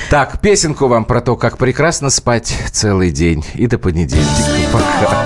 Так, 0.09 0.39
песенку 0.41 0.87
вам 0.87 1.05
про 1.05 1.21
то, 1.21 1.35
как 1.35 1.57
прекрасно 1.57 2.09
спать 2.09 2.53
целый 2.71 3.11
день. 3.11 3.45
И 3.55 3.67
до 3.67 3.77
понедельника. 3.77 4.29
Пока. 4.71 5.25